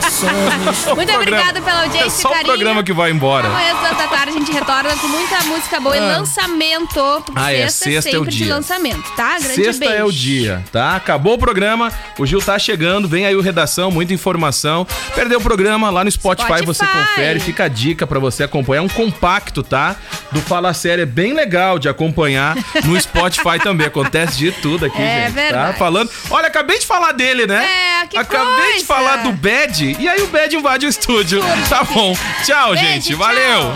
Muito 0.94 1.12
obrigada 1.12 1.60
pela 1.60 1.82
audiência 1.82 2.06
É 2.06 2.10
só 2.10 2.28
e 2.28 2.30
o 2.30 2.34
carinho. 2.34 2.52
programa 2.54 2.82
que 2.84 2.92
vai 2.92 3.10
embora. 3.10 3.48
Amanhã 3.48 3.74
às 3.90 3.96
da 3.98 4.06
tarde 4.06 4.30
a 4.30 4.32
gente 4.32 4.52
retorna 4.52 4.96
com 4.96 5.08
muita 5.08 5.42
música 5.44 5.80
boa 5.80 5.96
e 5.96 6.00
Ah. 6.00 6.18
lançamento. 6.18 7.24
Ah, 7.34 7.52
é, 7.52 7.68
sexta, 7.68 7.84
sexta 7.90 8.10
é 8.10 8.12
o 8.12 8.18
sempre 8.20 8.30
de 8.30 8.44
dia. 8.44 8.54
lançamento, 8.54 9.10
tá? 9.16 9.38
Grande 9.38 9.54
Sexta 9.54 9.80
beijo. 9.86 9.94
é 9.96 10.04
o 10.04 10.12
dia, 10.12 10.64
tá? 10.70 10.94
Acabou 10.96 11.34
o 11.34 11.38
programa, 11.38 11.92
o 12.18 12.24
Gil 12.26 12.40
tá 12.40 12.58
chegando, 12.58 13.08
vem 13.08 13.26
aí 13.26 13.34
o 13.34 13.40
Redação, 13.40 13.90
muita 13.90 14.12
informação. 14.14 14.86
Perdeu 15.14 15.38
o 15.38 15.42
programa 15.42 15.90
lá 15.90 16.04
no 16.04 16.10
Spotify, 16.10 16.46
Spotify. 16.46 16.66
você 16.66 16.86
confere, 16.86 17.40
fica 17.40 17.64
a 17.64 17.68
dica 17.68 18.06
pra 18.06 18.18
você 18.20 18.44
acompanhar. 18.44 18.82
Um 18.82 18.88
compacto, 18.88 19.62
tá? 19.64 19.96
Do 20.30 20.40
Fala 20.42 20.72
Sério, 20.74 21.02
é 21.02 21.06
bem 21.06 21.32
legal 21.32 21.78
de 21.78 21.88
acompanhar 21.88 22.56
no 22.84 23.00
Spotify 23.00 23.58
também. 23.62 23.86
Acontece 23.88 24.36
de 24.38 24.52
tudo 24.52 24.86
aqui, 24.86 25.00
É 25.00 25.22
gente. 25.26 25.34
Tá 25.34 25.40
verdade. 25.40 25.78
falando. 25.78 26.10
Olha, 26.30 26.46
acabei 26.46 26.78
de 26.78 26.86
falar 26.86 27.12
dele, 27.12 27.46
né? 27.46 27.66
É, 28.02 28.06
que 28.06 28.16
Acabei 28.18 28.54
coisa. 28.64 28.78
de 28.78 28.84
falar 28.84 28.97
do 28.98 29.32
Bad 29.32 29.96
e 29.98 30.08
aí 30.08 30.22
o 30.22 30.26
Bad 30.28 30.56
invade 30.56 30.86
o 30.86 30.88
estúdio. 30.88 31.40
Tá 31.68 31.84
bom. 31.84 32.16
Tchau, 32.44 32.72
Beijo, 32.72 32.84
gente. 32.84 33.08
tchau. 33.08 33.18
Valeu. 33.18 33.74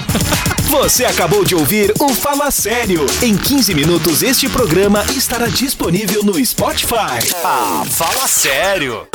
Você 0.71 1.05
acabou 1.05 1.45
de 1.45 1.55
ouvir 1.55 1.93
o 2.01 2.09
Fala 2.09 2.51
Sério. 2.51 3.07
Em 3.23 3.37
15 3.37 3.75
minutos 3.75 4.23
este 4.23 4.49
programa 4.49 5.05
estará 5.17 5.47
disponível 5.47 6.25
no 6.25 6.45
Spotify. 6.45 7.19
Ah, 7.45 7.85
fala 7.89 8.27
sério. 8.27 9.07